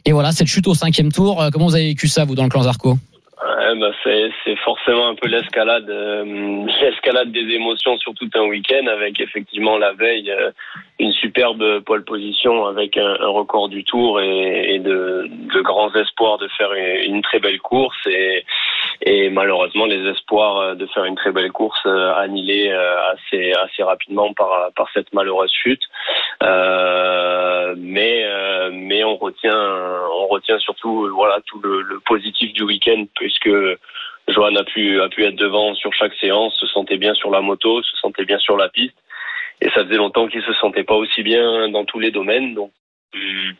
[0.05, 2.49] Et voilà, cette chute au cinquième tour, comment vous avez vécu ça, vous, dans le
[2.49, 2.97] clan Zarco?
[3.41, 9.19] Bah, c'est, forcément un peu l'escalade, euh, l'escalade des émotions sur tout un week-end avec
[9.19, 10.51] effectivement la veille euh,
[10.99, 15.29] une superbe pole position avec un, record du tour et, de
[15.61, 18.45] grands espoirs de faire une, une très belle course et,
[19.01, 23.51] et malheureusement les espoirs euh, de faire une très belle course euh, annihilés euh, assez
[23.53, 25.81] assez rapidement par par cette malheureuse chute.
[26.43, 28.25] Euh, mais
[28.71, 29.57] mais on retient
[30.11, 33.49] on retient surtout voilà tout le, le positif du week-end puisque
[34.27, 37.41] Johan a pu a pu être devant sur chaque séance, se sentait bien sur la
[37.41, 38.97] moto, se sentait bien sur la piste
[39.61, 42.71] et ça faisait longtemps qu'il se sentait pas aussi bien dans tous les domaines donc
[43.13, 43.53] hum,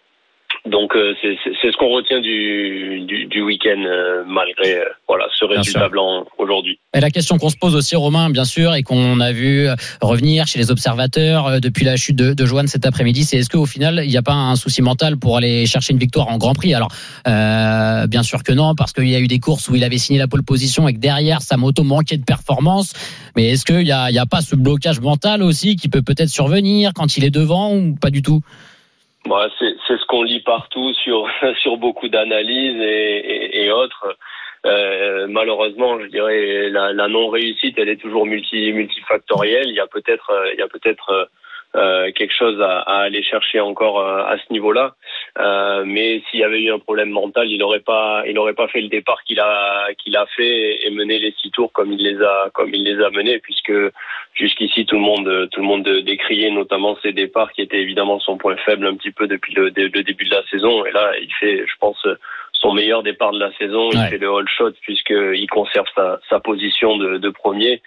[0.66, 5.46] donc euh, c'est ce qu'on retient du, du, du week-end euh, malgré euh, voilà ce
[5.46, 6.80] résultat blanc aujourd'hui.
[6.96, 9.76] Et la question qu'on se pose aussi, Romain, bien sûr, et qu'on a vu euh,
[10.02, 13.66] revenir chez les observateurs depuis la chute de, de Johan cet après-midi, c'est est-ce qu'au
[13.68, 16.54] final, il n'y a pas un souci mental pour aller chercher une victoire en Grand
[16.54, 16.74] Prix?
[16.74, 16.92] Alors,
[17.26, 20.18] bien sûr que non, parce qu'il y a eu des courses où il avait signé
[20.18, 22.94] la pole position et que derrière, sa moto manquait de performance.
[23.36, 26.30] Mais est-ce qu'il n'y a, y a pas ce blocage mental aussi qui peut peut-être
[26.30, 28.42] survenir quand il est devant ou pas du tout?
[29.26, 31.28] Bon, c'est c'est ce qu'on lit partout sur
[31.62, 34.16] sur beaucoup d'analyses et, et, et autres.
[34.66, 39.70] Euh, malheureusement, je dirais la, la non réussite, elle est toujours multi multifactorielle.
[39.70, 41.30] Il y a peut-être euh, il y a peut-être
[41.76, 44.96] euh, quelque chose à, à aller chercher encore euh, à ce niveau-là.
[45.38, 48.68] Euh, mais s'il y avait eu un problème mental, il n'aurait pas il aurait pas
[48.70, 52.02] fait le départ qu'il a qu'il a fait et mené les six tours comme il
[52.02, 53.74] les a comme il les a menés puisque
[54.34, 58.38] jusqu'ici tout le monde tout le monde décriait notamment ses départs qui étaient évidemment son
[58.38, 61.34] point faible un petit peu depuis le, le début de la saison et là il
[61.34, 62.06] fait je pense
[62.54, 64.10] son meilleur départ de la saison il Ouais.
[64.10, 67.82] fait le all shot puisqu'il conserve sa, sa position de, de premier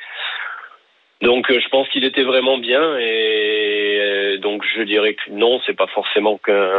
[1.20, 5.60] donc euh, je pense qu'il était vraiment bien et euh, donc je dirais que non
[5.66, 6.70] c'est pas forcément qu'un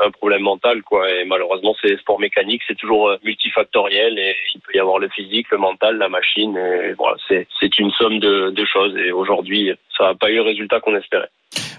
[0.00, 1.10] un problème mental quoi.
[1.10, 5.08] Et malheureusement c'est sport mécanique c'est toujours euh, multifactoriel et il peut y avoir le
[5.08, 8.94] physique le mental la machine et voilà c'est c'est une somme de, de choses.
[8.96, 11.30] Et aujourd'hui ça n'a pas eu le résultat qu'on espérait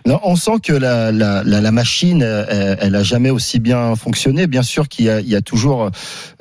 [0.05, 3.59] Non, on sent que la, la, la, la machine, euh, elle, elle a jamais aussi
[3.59, 4.47] bien fonctionné.
[4.47, 5.91] Bien sûr qu'il y y a toujours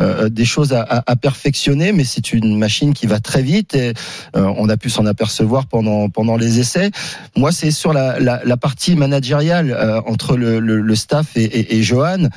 [0.01, 3.75] euh, des choses à, à, à perfectionner, mais c'est une machine qui va très vite
[3.75, 3.93] et
[4.37, 6.91] euh, on a pu s'en apercevoir pendant pendant les essais.
[7.37, 11.83] Moi, c'est sur la partie managériale euh, entre le, le, le staff et, et, et
[11.83, 12.29] Johan.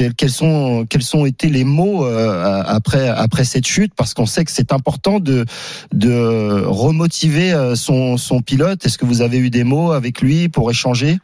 [0.00, 4.24] Quels, quels sont quels sont été les mots euh, après après cette chute parce qu'on
[4.24, 5.44] sait que c'est important de
[5.92, 8.82] de remotiver euh, son son pilote.
[8.82, 11.16] Est-ce que vous avez eu des mots avec lui pour échanger?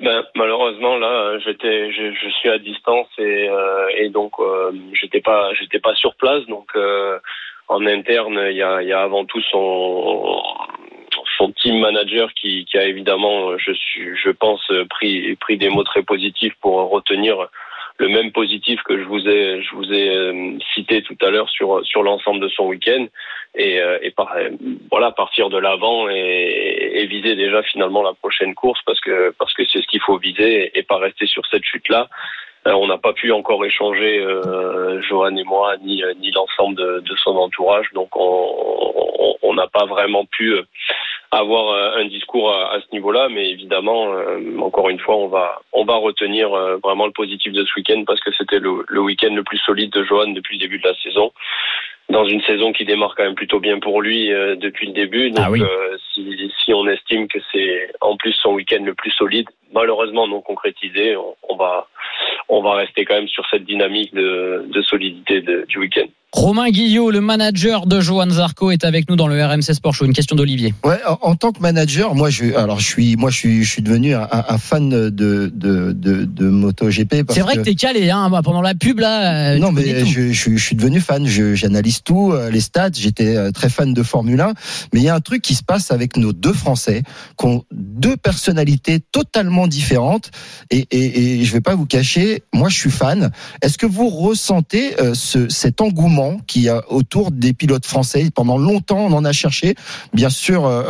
[0.00, 5.54] Ben, malheureusement là, j'étais, je, suis à distance et, euh, et donc euh, j'étais pas,
[5.54, 6.44] j'étais pas sur place.
[6.48, 6.72] Donc
[7.68, 10.42] en interne, il y a, il y a avant tout son
[11.38, 15.84] son team manager qui, qui a évidemment, je suis, je pense, pris pris des mots
[15.84, 17.48] très positifs pour retenir
[17.98, 21.48] le même positif que je vous ai je vous ai euh, cité tout à l'heure
[21.48, 23.06] sur sur l'ensemble de son week-end
[23.54, 24.34] et, euh, et par,
[24.90, 29.54] voilà partir de l'avant et, et, viser déjà finalement la prochaine course parce que parce
[29.54, 32.08] que c'est ce qu'il faut viser et pas rester sur cette chute là.
[32.74, 37.16] On n'a pas pu encore échanger, euh, Johan et moi, ni, ni l'ensemble de, de,
[37.16, 37.86] son entourage.
[37.94, 40.54] Donc, on n'a pas vraiment pu
[41.30, 45.28] avoir euh, un discours à, à ce niveau-là, mais évidemment, euh, encore une fois, on
[45.28, 48.84] va on va retenir euh, vraiment le positif de ce week-end parce que c'était le,
[48.88, 51.32] le week-end le plus solide de Johan depuis le début de la saison
[52.08, 55.30] dans une saison qui démarre quand même plutôt bien pour lui euh, depuis le début.
[55.30, 55.60] Donc, ah oui.
[55.60, 60.28] euh, si, si, on estime que c'est en plus son week-end le plus solide, malheureusement
[60.28, 61.88] non concrétisé, on, on, va
[62.48, 66.06] on va rester quand même sur cette dynamique de, solidité du week-end.
[66.36, 70.04] Romain Guillot, le manager de Johan Zarco, est avec nous dans le RMC Sport Show.
[70.04, 70.74] Une question d'Olivier.
[70.84, 73.80] Ouais, en, tant que manager, moi, je, alors je suis, moi, je suis, je suis
[73.80, 75.92] devenu un, un fan de de de,
[76.26, 77.24] de MotoGP.
[77.30, 79.56] C'est vrai que, que t'es calé, hein, pendant la pub là.
[79.56, 81.26] Non, mais je, je, je, suis devenu fan.
[81.26, 82.90] J'analyse tout, euh, les stats.
[82.92, 84.52] J'étais euh, très fan de Formule 1.
[84.92, 87.02] Mais il y a un truc qui se passe avec nos deux Français,
[87.38, 90.30] qui ont deux personnalités totalement différentes.
[90.68, 93.30] Et, et, et je vais pas vous cacher, moi, je suis fan.
[93.62, 98.28] Est-ce que vous ressentez euh, ce, cet engouement qu'il y a autour des pilotes français.
[98.34, 99.74] Pendant longtemps, on en a cherché.
[100.12, 100.82] Bien sûr, euh,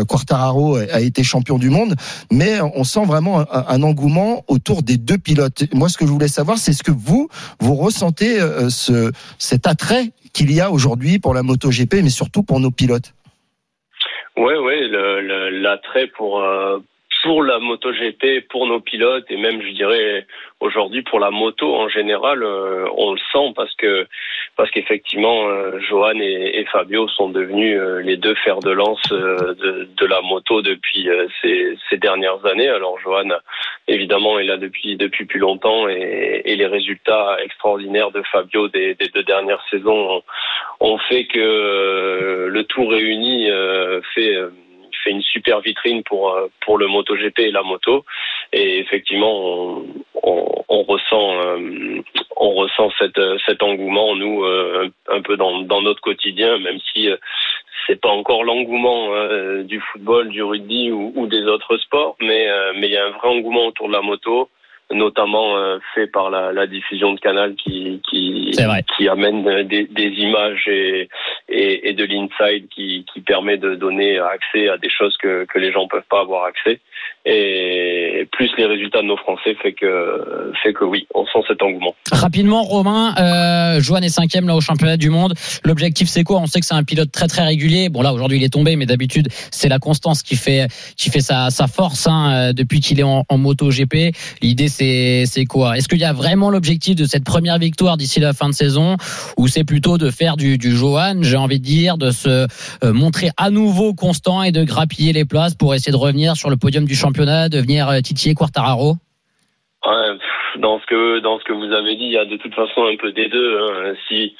[0.00, 1.94] euh, Quartararo a été champion du monde,
[2.30, 5.64] mais on sent vraiment un, engouement autour des deux pilotes.
[5.72, 7.28] Moi, ce que je voulais savoir, c'est ce que vous,
[7.60, 12.42] vous ressentez euh, ce, cet attrait qu'il y a aujourd'hui pour la MotoGP, mais surtout
[12.42, 13.14] pour nos pilotes.
[14.36, 14.74] Oui, oui,
[15.62, 16.42] l'attrait pour
[17.26, 20.26] pour la MotoGP, pour nos pilotes et même, je dirais,
[20.60, 24.06] aujourd'hui pour la moto en général, euh, on le sent parce que
[24.56, 29.88] parce qu'effectivement, euh, Johan et, Fabio sont devenus euh, les deux fers de lance de,
[29.94, 31.08] de, la moto depuis
[31.42, 32.68] ces, ces, dernières années.
[32.68, 33.28] Alors Johan,
[33.88, 38.94] évidemment, est là depuis depuis plus longtemps et, et les résultats extraordinaires de Fabio des,
[38.94, 40.22] des deux dernières saisons ont,
[40.80, 43.50] ont fait que le tout réuni
[44.14, 44.36] fait
[45.10, 48.04] une super vitrine pour pour le MotoGP et la moto.
[48.52, 49.82] Et effectivement,
[50.22, 52.00] on, ressent euh,
[52.36, 57.10] on ressent cette, cet engouement nous euh, un peu dans, dans notre quotidien, même si
[57.10, 57.16] euh,
[57.86, 62.46] c'est pas encore l'engouement euh, du football, du rugby ou, ou des autres sports, mais
[62.74, 64.48] mais il y a un vrai engouement autour de la moto
[64.92, 68.52] notamment euh, fait par la, la, diffusion de Canal qui qui,
[68.96, 71.08] qui amène des, des images et,
[71.48, 75.58] et, et de l'inside qui, qui permet de donner accès à des choses que, que
[75.58, 76.80] les gens peuvent pas avoir accès.
[77.24, 81.62] Et plus les résultats de nos Français fait que fait que oui on sent cet
[81.62, 81.94] engouement.
[82.12, 85.34] Rapidement Romain euh, Johan est cinquième là au championnat du monde.
[85.64, 86.38] L'objectif c'est quoi?
[86.38, 87.88] On sait que c'est un pilote très très régulier.
[87.88, 91.20] Bon là aujourd'hui il est tombé mais d'habitude c'est la constance qui fait qui fait
[91.20, 95.76] sa, sa force hein, depuis qu'il est en, en moto GP l'idée c'est quoi?
[95.76, 98.96] Est-ce qu'il y a vraiment l'objectif de cette première victoire d'ici la fin de saison?
[99.36, 102.46] Ou c'est plutôt de faire du, du Johan, j'ai envie de dire, de se
[102.84, 106.50] euh, montrer à nouveau constant et de grappiller les places pour essayer de revenir sur
[106.50, 108.96] le podium du championnat, de venir euh, titiller Quartararo?
[110.60, 112.84] Dans ce que dans ce que vous avez dit, il y a de toute façon
[112.90, 113.58] un peu des deux.
[113.58, 113.94] Hein.
[114.08, 114.34] Si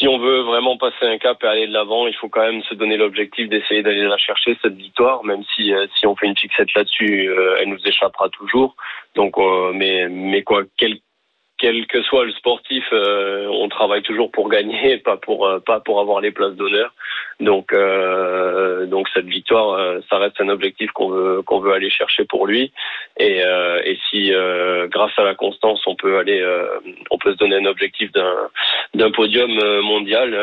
[0.00, 2.62] si on veut vraiment passer un cap et aller de l'avant, il faut quand même
[2.62, 6.26] se donner l'objectif d'essayer d'aller la chercher cette victoire, même si euh, si on fait
[6.26, 8.74] une fixette là-dessus, euh, elle nous échappera toujours.
[9.14, 10.96] Donc, euh, mais mais quoi, quel
[11.60, 15.78] quel que soit le sportif, euh, on travaille toujours pour gagner, pas pour euh, pas
[15.78, 16.94] pour avoir les places d'honneur.
[17.38, 22.24] Donc euh, donc cette victoire, ça reste un objectif qu'on veut qu'on veut aller chercher
[22.24, 22.72] pour lui.
[23.18, 23.40] Et,
[23.84, 24.30] et si
[24.90, 26.42] grâce à la constance, on peut aller,
[27.10, 28.48] on peut se donner un objectif d'un
[28.94, 29.50] d'un podium
[29.82, 30.34] mondial,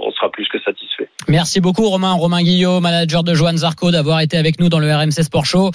[0.00, 1.08] on sera plus que satisfait.
[1.28, 4.94] Merci beaucoup Romain, Romain Guillot, manager de Johan Zarco, d'avoir été avec nous dans le
[4.94, 5.70] RMC Sport Show.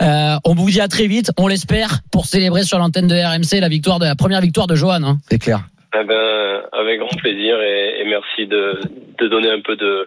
[0.00, 3.68] on vous dit à très vite, on l'espère, pour célébrer sur l'antenne de RMC la
[3.68, 5.02] victoire de la première victoire de Johan.
[5.02, 5.18] Hein.
[5.28, 5.60] C'est clair.
[5.98, 8.80] Eh ben, avec grand plaisir et, et merci de,
[9.18, 10.06] de, donner un peu de,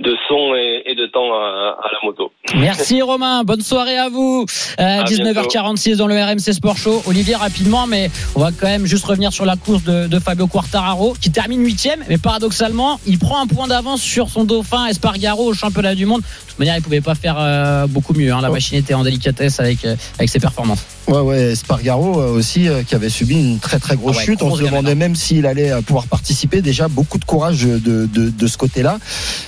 [0.00, 2.32] de son et, et de temps à, à, la moto.
[2.54, 4.46] Merci Romain, bonne soirée à vous.
[4.80, 7.02] Euh, 19h46 dans le RMC Sport Show.
[7.06, 10.46] Olivier, rapidement, mais on va quand même juste revenir sur la course de, de Fabio
[10.46, 15.44] Quartararo qui termine huitième, mais paradoxalement, il prend un point d'avance sur son dauphin Espargaro
[15.44, 16.22] au championnat du monde.
[16.22, 18.32] De toute manière, il pouvait pas faire euh, beaucoup mieux.
[18.32, 18.40] Hein.
[18.40, 20.95] La machine était en délicatesse avec, euh, avec ses performances.
[21.08, 24.42] Ouais, ouais, Espargaro euh, aussi qui avait subi une très très grosse Ah ouais, chute.
[24.42, 26.62] On se demandait même s'il allait euh, pouvoir participer.
[26.62, 28.98] Déjà, beaucoup de courage de, de, de ce côté-là.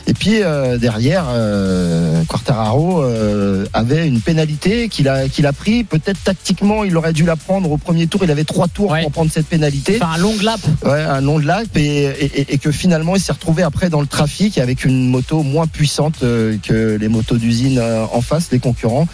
[0.06, 5.82] Et puis euh, derrière, euh, Quartararo euh, avait une pénalité qu'il a, qu'il a pris.
[5.84, 8.20] Peut-être tactiquement, il aurait dû la prendre au premier tour.
[8.24, 9.02] Il avait trois tours Ouais.
[9.02, 9.98] pour prendre cette pénalité.
[10.00, 10.61] Enfin, un long lap.
[10.84, 14.06] Ouais, un long lap et, et, et que finalement il s'est retrouvé après dans le
[14.06, 18.61] trafic avec une moto moins puissante euh, que les motos d'usine euh, en face, les
[18.61, 19.06] concurrents.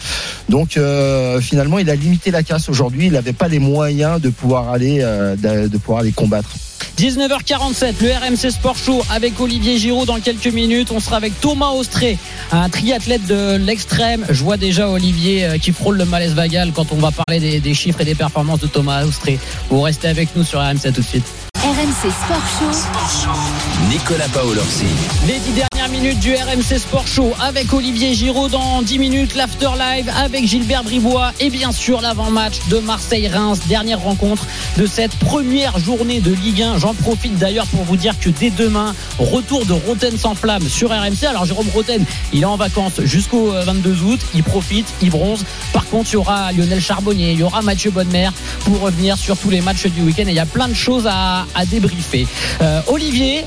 [0.47, 3.07] Donc euh, finalement il a limité la casse aujourd'hui.
[3.07, 6.49] Il n'avait pas les moyens de pouvoir aller, euh, de, pouvoir les combattre.
[6.97, 10.91] 19h47, le RMC Sport Show avec Olivier Giraud dans quelques minutes.
[10.91, 12.17] On sera avec Thomas Austré,
[12.51, 14.25] un triathlète de l'extrême.
[14.29, 17.59] Je vois déjà Olivier euh, qui frôle le malaise vagal quand on va parler des,
[17.59, 19.39] des chiffres et des performances de Thomas Austré.
[19.69, 21.44] Vous restez avec nous sur RMC tout de suite.
[21.65, 23.89] RMC Sport Show.
[23.89, 24.85] Nicolas Paolorsi.
[25.25, 29.69] Les dix dernières minutes du RMC Sport Show avec Olivier Giraud dans 10 minutes, l'after
[29.79, 34.45] live avec Gilbert Bribois et bien sûr l'avant-match de Marseille-Reims, dernière rencontre
[34.77, 36.77] de cette première journée de Ligue 1.
[36.77, 40.91] J'en profite d'ailleurs pour vous dire que dès demain, retour de Roten sans flamme sur
[40.91, 41.25] RMC.
[41.27, 45.43] Alors Jérôme Roten, il est en vacances jusqu'au euh, 22 août, il profite, il bronze.
[45.73, 48.29] Par contre, il y aura Lionel Charbonnier, il y aura Mathieu Bonnemer
[48.65, 51.07] pour revenir sur tous les matchs du week-end et il y a plein de choses
[51.07, 52.27] à, à débriefer.
[52.61, 53.43] Euh, Olivier,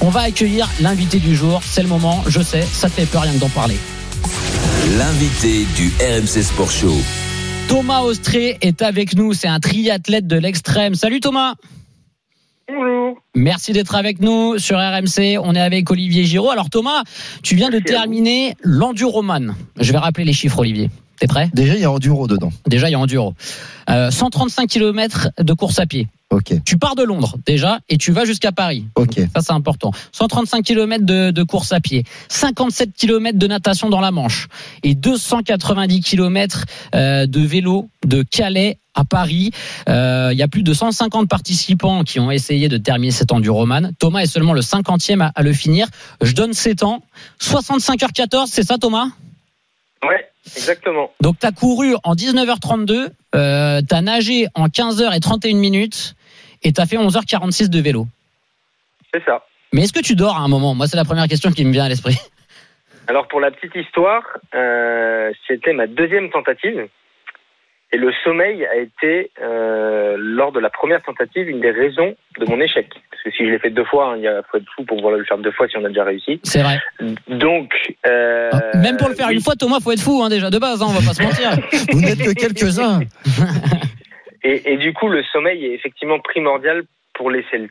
[0.00, 1.62] on va accueillir l'invité du jour.
[1.64, 3.76] C'est le moment, je sais, ça te fait peur rien que d'en parler.
[4.98, 6.96] L'invité du RMC Sport Show.
[7.68, 10.94] Thomas Austré est avec nous, c'est un triathlète de l'extrême.
[10.94, 11.54] Salut Thomas
[12.68, 13.22] Bonjour.
[13.36, 15.38] Merci d'être avec nous sur RMC.
[15.40, 16.50] On est avec Olivier Giraud.
[16.50, 17.04] Alors Thomas,
[17.44, 19.54] tu viens de terminer l'enduroman.
[19.78, 20.90] Je vais rappeler les chiffres Olivier.
[21.18, 22.52] T'es prêt Déjà, il y a enduro dedans.
[22.66, 23.34] Déjà, il y a enduro.
[23.88, 26.08] Euh, 135 km de course à pied.
[26.30, 26.54] Ok.
[26.64, 28.84] Tu pars de Londres déjà et tu vas jusqu'à Paris.
[28.96, 29.14] Ok.
[29.32, 29.92] Ça c'est important.
[30.10, 34.48] 135 km de, de course à pied, 57 km de natation dans la Manche
[34.82, 36.64] et 290 km
[36.96, 39.52] euh, de vélo de Calais à Paris.
[39.88, 43.92] Euh, Il y a plus de 150 participants qui ont essayé de terminer cet enduroman.
[44.00, 45.86] Thomas est seulement le 50e à, à le finir.
[46.22, 47.02] Je donne 7 ans.
[47.40, 49.06] 65h14, c'est ça Thomas?
[50.02, 51.10] Ouais, exactement.
[51.20, 56.14] Donc tu as couru en 19h32, euh, tu as nagé en 15h31 minutes
[56.62, 58.06] et tu as fait 11h46 de vélo.
[59.12, 59.44] C'est ça.
[59.72, 60.74] Mais est-ce que tu dors à un moment?
[60.74, 62.16] Moi, c'est la première question qui me vient à l'esprit.
[63.08, 64.22] Alors pour la petite histoire,
[64.54, 66.88] euh, c'était ma deuxième tentative.
[67.92, 72.44] Et le sommeil a été, euh, lors de la première tentative, une des raisons de
[72.46, 72.88] mon échec.
[73.26, 74.84] Parce que si je l'ai fait deux fois, hein, il y a faut être fou
[74.84, 76.38] pour pouvoir le faire deux fois si on a déjà réussi.
[76.44, 76.78] C'est vrai.
[77.26, 77.72] Donc,
[78.06, 78.50] euh,
[78.80, 80.86] Même pour le faire une fois, Thomas, faut être fou hein, déjà de base, hein,
[80.88, 81.50] on va pas se mentir.
[81.92, 83.00] Vous n'êtes que quelques-uns.
[84.44, 87.68] et, et du coup, le sommeil est effectivement primordial pour laisser le,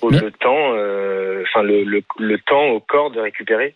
[0.00, 3.74] au- le temps, euh, enfin le, le, le temps au corps de récupérer.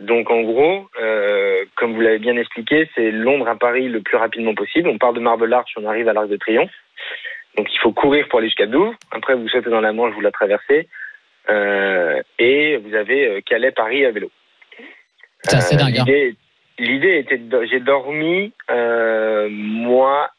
[0.00, 4.16] Donc en gros, euh, comme vous l'avez bien expliqué, c'est Londres à Paris le plus
[4.16, 4.88] rapidement possible.
[4.88, 6.70] On part de Marble Arch, on arrive à l'Arc de Triomphe.
[7.56, 8.94] Donc il faut courir pour aller jusqu'à Douvres.
[9.10, 10.88] Après, vous sautez dans la Manche, vous la traversez.
[11.48, 14.30] Euh, et vous avez euh, Calais-Paris à vélo.
[15.42, 15.98] C'est assez dingue.
[15.98, 16.04] hein.
[16.06, 16.36] L'idée,
[16.78, 20.30] l'idée était, de- j'ai dormi euh, moi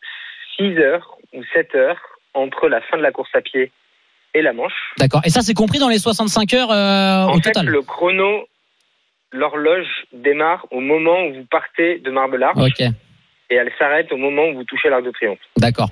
[0.58, 2.02] 6 heures ou 7 heures
[2.34, 3.72] entre la fin de la course à pied
[4.34, 4.94] et la Manche.
[4.98, 5.22] D'accord.
[5.26, 8.48] Et ça, c'est compris dans les 65 heures euh, en au fait, total le chrono,
[9.34, 14.18] l'horloge démarre au moment où vous partez de Marble Arch Ok, et elle s'arrête au
[14.18, 15.40] moment où vous touchez l'Arc de Triomphe.
[15.58, 15.90] d'accord.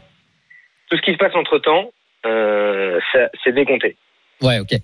[0.90, 1.92] Tout ce qui se passe entre temps,
[2.26, 3.00] euh,
[3.44, 3.96] c'est décompté.
[4.42, 4.76] Ouais, ok.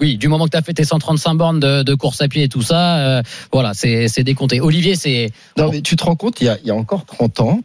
[0.00, 2.44] Oui, du moment que tu as fait tes 135 bornes de, de course à pied
[2.44, 4.58] et tout ça, euh, voilà, c'est c'est décompté.
[4.62, 5.28] Olivier, c'est.
[5.58, 7.60] Non, mais tu te rends compte, il y a, il y a encore 30 ans,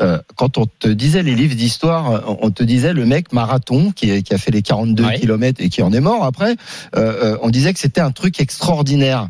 [0.00, 4.24] euh, quand on te disait les livres d'histoire, on te disait le mec marathon qui,
[4.24, 5.20] qui a fait les 42 Ouais.
[5.20, 6.56] kilomètres et qui en est mort après,
[6.96, 9.28] euh, on disait que c'était un truc extraordinaire.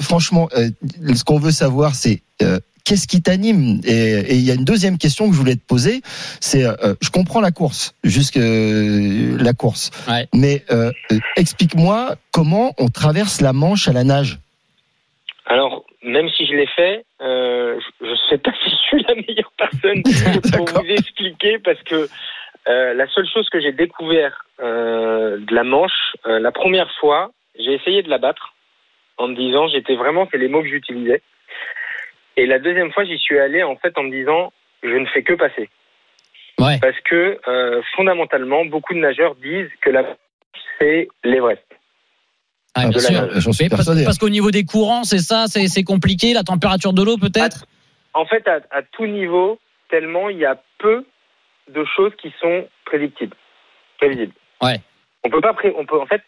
[0.00, 0.70] Franchement, euh,
[1.14, 4.98] ce qu'on veut savoir, c'est euh, qu'est-ce qui t'anime et, il y a une deuxième
[4.98, 6.00] question que je voulais te poser,
[6.40, 10.28] c'est euh, je comprends la course, jusque euh, la course, Ouais.
[10.34, 14.38] mais euh, euh, explique-moi comment on traverse la Manche à la nage.
[15.46, 19.14] Alors, même si je l'ai fait, euh, je ne sais pas si je suis la
[19.14, 20.02] meilleure personne
[20.52, 22.08] pour vous expliquer parce que
[22.68, 25.92] euh, la seule chose que j'ai découvert euh, de la Manche,
[26.26, 28.54] euh, la première fois, j'ai essayé de la battre
[29.18, 31.22] en me disant, j'étais vraiment, c'est les mots que j'utilisais.
[32.36, 35.22] Et la deuxième fois, j'y suis allé en fait en me disant, je ne fais
[35.22, 35.68] que passer.
[36.58, 36.78] Ouais.
[36.80, 40.04] Parce que euh, fondamentalement, beaucoup de nageurs disent que la
[40.78, 41.62] c'est l'Everest.
[42.74, 43.40] Ah, bien la sûr.
[43.40, 47.02] J'en suis parce, qu'au niveau des courants, c'est ça, c'est c'est compliqué, la température de
[47.02, 47.66] l'eau peut-être?
[48.14, 49.58] En fait, à, à tout niveau,
[49.88, 51.04] tellement il y a peu
[51.72, 53.36] de choses qui sont prédictibles,
[53.98, 54.34] prévisibles.
[54.62, 54.80] Ouais.
[55.24, 56.22] On peut pas, pré- on peut en fait,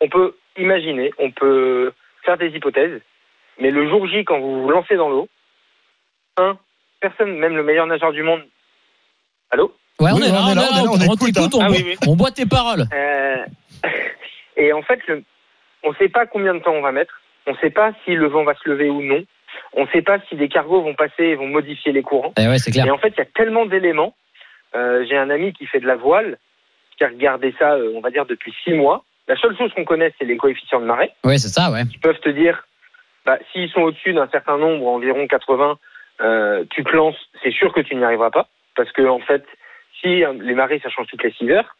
[0.00, 1.92] on peut imaginer, on peut
[2.24, 3.00] faire des hypothèses,
[3.60, 5.28] mais le jour J, quand vous vous lancez dans l'eau,
[6.36, 6.58] un,
[7.00, 8.42] personne, même le meilleur nageur du monde.
[9.50, 11.54] Allô Ouais, on Oui, est là, on est là, on est là, on écoute, t'écoute,
[11.54, 11.68] on, hein.
[11.68, 12.84] boit- Ah oui, on boit tes paroles.
[12.92, 13.44] Euh,
[14.56, 15.22] et en fait, le-
[15.82, 17.20] on ne sait pas combien de temps on va mettre.
[17.46, 19.22] On ne sait pas si le vent va se lever ou non.
[19.74, 22.32] On ne sait pas si des cargos vont passer et vont modifier les courants.
[22.38, 22.86] Eh ouais, clair.
[22.86, 24.14] Et en fait, il y a tellement d'éléments.
[24.74, 26.38] Euh, J'ai un ami qui fait de la voile,
[26.96, 29.04] qui a regardé ça, euh, on va dire, depuis six mois.
[29.28, 31.10] La seule chose qu'on connaît, c'est les coefficients de marée.
[31.24, 31.82] Ouais, c'est ça, ouais.
[31.92, 32.64] Ils peuvent te dire,
[33.26, 35.78] bah, s'ils sont au-dessus d'un certain nombre, environ 80,
[36.22, 39.44] euh, tu te lances, c'est sûr que tu n'y arriveras pas, parce que en fait,
[40.00, 41.76] si euh, les marées ça change toutes les 6 heures,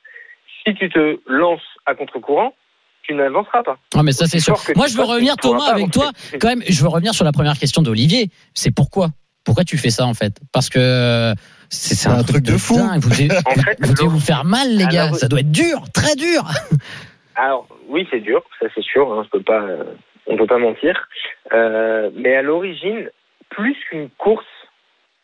[0.64, 2.55] si tu te lances à contre-courant,
[3.03, 3.78] tu n'avanceras pas.
[3.97, 4.57] Ah, mais ça, c'est sûr.
[4.76, 6.11] Moi, je veux revenir, Thomas, avec toi.
[6.38, 8.28] Quand même, je veux revenir sur la première question d'Olivier.
[8.53, 9.09] C'est pourquoi?
[9.45, 10.38] Pourquoi tu fais ça, en fait?
[10.53, 11.32] Parce que
[11.70, 12.76] c'est un, truc de fou.
[12.76, 13.01] dingue.
[13.01, 15.05] Vous devez, En fait, vous devez vous faire mal, les gars.
[15.05, 16.45] Alors, Ça doit être dur, très dur.
[17.36, 19.12] Alors oui, c'est dur, ça c'est sûr.
[19.12, 19.84] Hein, je peux pas, euh,
[20.26, 21.09] on peut pas mentir.
[21.53, 23.09] Euh, mais à l'origine,
[23.51, 24.46] plus qu'une course,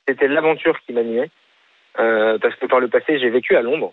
[0.06, 1.30] c'était l'aventure qui m'animait.
[1.98, 3.92] Euh, parce que par le passé, j'ai vécu à Londres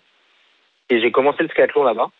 [0.90, 2.10] et j'ai commencé le skiathlon là-bas.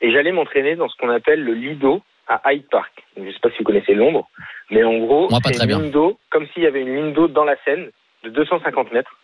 [0.00, 3.04] Et j'allais m'entraîner dans ce qu'on appelle le Lido à Hyde Park.
[3.16, 4.28] Donc, je sais pas si vous connaissez Londres,
[4.70, 5.80] mais en gros, c'est une bien.
[5.80, 7.90] ligne d'eau, comme s'il y avait une ligne d'eau dans la Seine
[8.22, 9.18] de 250 mètres.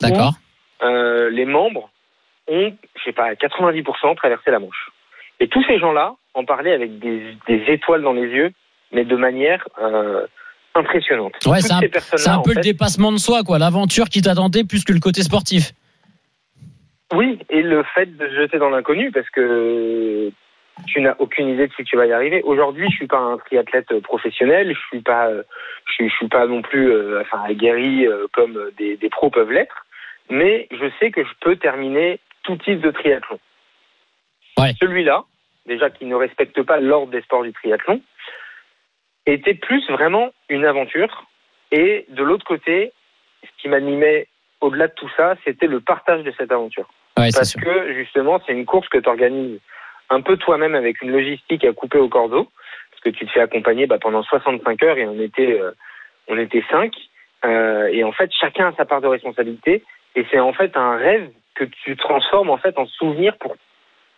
[0.00, 0.32] D'accord.
[0.82, 1.90] Euh, les membres
[2.46, 4.90] ont, je sais pas, à 90% traversé la Manche.
[5.40, 8.52] Et tous ces gens-là en parlaient avec des, des étoiles dans les yeux,
[8.92, 10.26] mais de manière euh,
[10.78, 11.34] impressionnante.
[11.46, 13.58] Ouais, c'est un, peu le fait, dépassement de soi, quoi.
[13.58, 15.72] L'aventure qui t'attendait plus que le côté sportif.
[17.12, 20.30] Oui, et le fait de se jeter dans l'inconnu, parce que
[20.86, 22.42] tu n'as aucune idée de si tu vas y arriver.
[22.42, 26.46] Aujourd'hui, je suis pas un triathlète professionnel, je suis pas, je suis, je suis pas
[26.46, 29.86] non plus, euh, enfin, aguerri euh, comme des, des pros peuvent l'être,
[30.30, 33.38] mais je sais que je peux terminer tout type de triathlon.
[34.80, 35.24] Celui-là,
[35.66, 38.00] déjà qui ne respecte pas l'ordre des sports du triathlon,
[39.34, 41.26] était plus vraiment une aventure.
[41.70, 42.92] Et de l'autre côté,
[43.42, 44.26] ce qui m'animait
[44.60, 46.88] au-delà de tout ça, c'était le partage de cette aventure.
[47.16, 47.60] Ouais, Parce sûr.
[47.60, 49.60] que justement, c'est une course que tu organises
[50.10, 52.48] un peu toi-même avec une logistique à couper au cordeau,
[52.90, 55.72] parce que tu te fais accompagner bah, pendant 65 heures et on était, euh,
[56.28, 56.94] on était cinq.
[57.44, 59.84] Euh, et en fait, chacun a sa part de responsabilité.
[60.16, 63.56] Et c'est en fait un rêve que tu transformes en fait en souvenir pour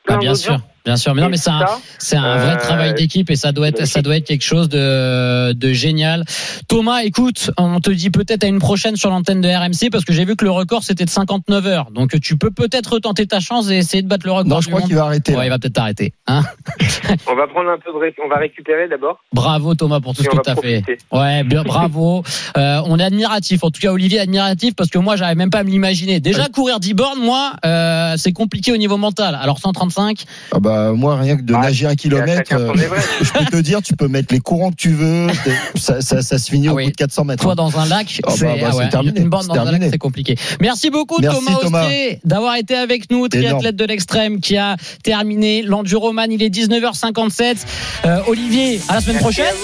[0.04, 0.60] plein Ah, bien sûr, gens.
[0.84, 1.14] Bien sûr.
[1.14, 3.68] Mais non, mais c'est un, ça, c'est un vrai euh, travail d'équipe et ça doit
[3.68, 6.24] être, ça doit être quelque chose de, de génial.
[6.68, 10.12] Thomas, écoute, on te dit peut-être à une prochaine sur l'antenne de RMC parce que
[10.12, 11.90] j'ai vu que le record c'était de 59 heures.
[11.90, 14.48] Donc tu peux peut-être retenter ta chance et essayer de battre le record.
[14.48, 16.12] Non, je crois qu'il va arrêter, Ouais, il va peut-être arrêter.
[16.26, 16.42] Hein
[17.26, 19.20] On va prendre un peu de on va récupérer d'abord.
[19.32, 20.84] Bravo Thomas pour tout Et ce que tu as fait.
[21.12, 22.22] Ouais, bien, bravo.
[22.56, 23.64] Euh, on est admiratif.
[23.64, 26.20] En tout cas, Olivier admiratif parce que moi, j'arrive même pas à me l'imaginer.
[26.20, 29.38] Déjà, courir 10 bornes, moi, euh, c'est compliqué au niveau mental.
[29.40, 30.24] Alors 135.
[30.52, 32.72] Ah bah moi rien que de nager un kilomètre, euh,
[33.20, 35.28] je peux te dire, tu peux mettre les courants que tu veux,
[35.74, 37.42] ça, ça, ça se finit au bout de 400 mètres.
[37.42, 37.56] Toi hein.
[37.56, 39.72] dans un lac, Ah bah, c'est bah, ah c'est ouais, terminé, une c'est dans un
[39.72, 40.36] lac, c'est compliqué.
[40.60, 41.88] Merci beaucoup Merci, Thomas Thomas.
[42.24, 46.30] D'avoir été avec nous, triathlète de l'extrême qui a terminé l'enduroman.
[46.30, 47.56] Il est 19h57.
[48.04, 49.54] Euh, Olivier, à la semaine prochaine.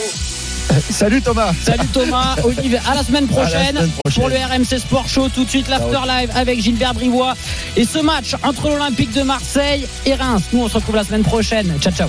[0.91, 1.53] Salut Thomas.
[1.65, 4.15] Salut Thomas, Olivier, à la semaine À la prochaine, semaine prochaine.
[4.23, 5.29] pour le RMC Sport Show.
[5.29, 7.35] Tout de suite l'after live avec Gilbert Brivois
[7.77, 10.43] et ce match entre l'Olympique de Marseille et Reims.
[10.53, 11.73] Nous on se retrouve la semaine prochaine.
[11.81, 12.09] Ciao ciao.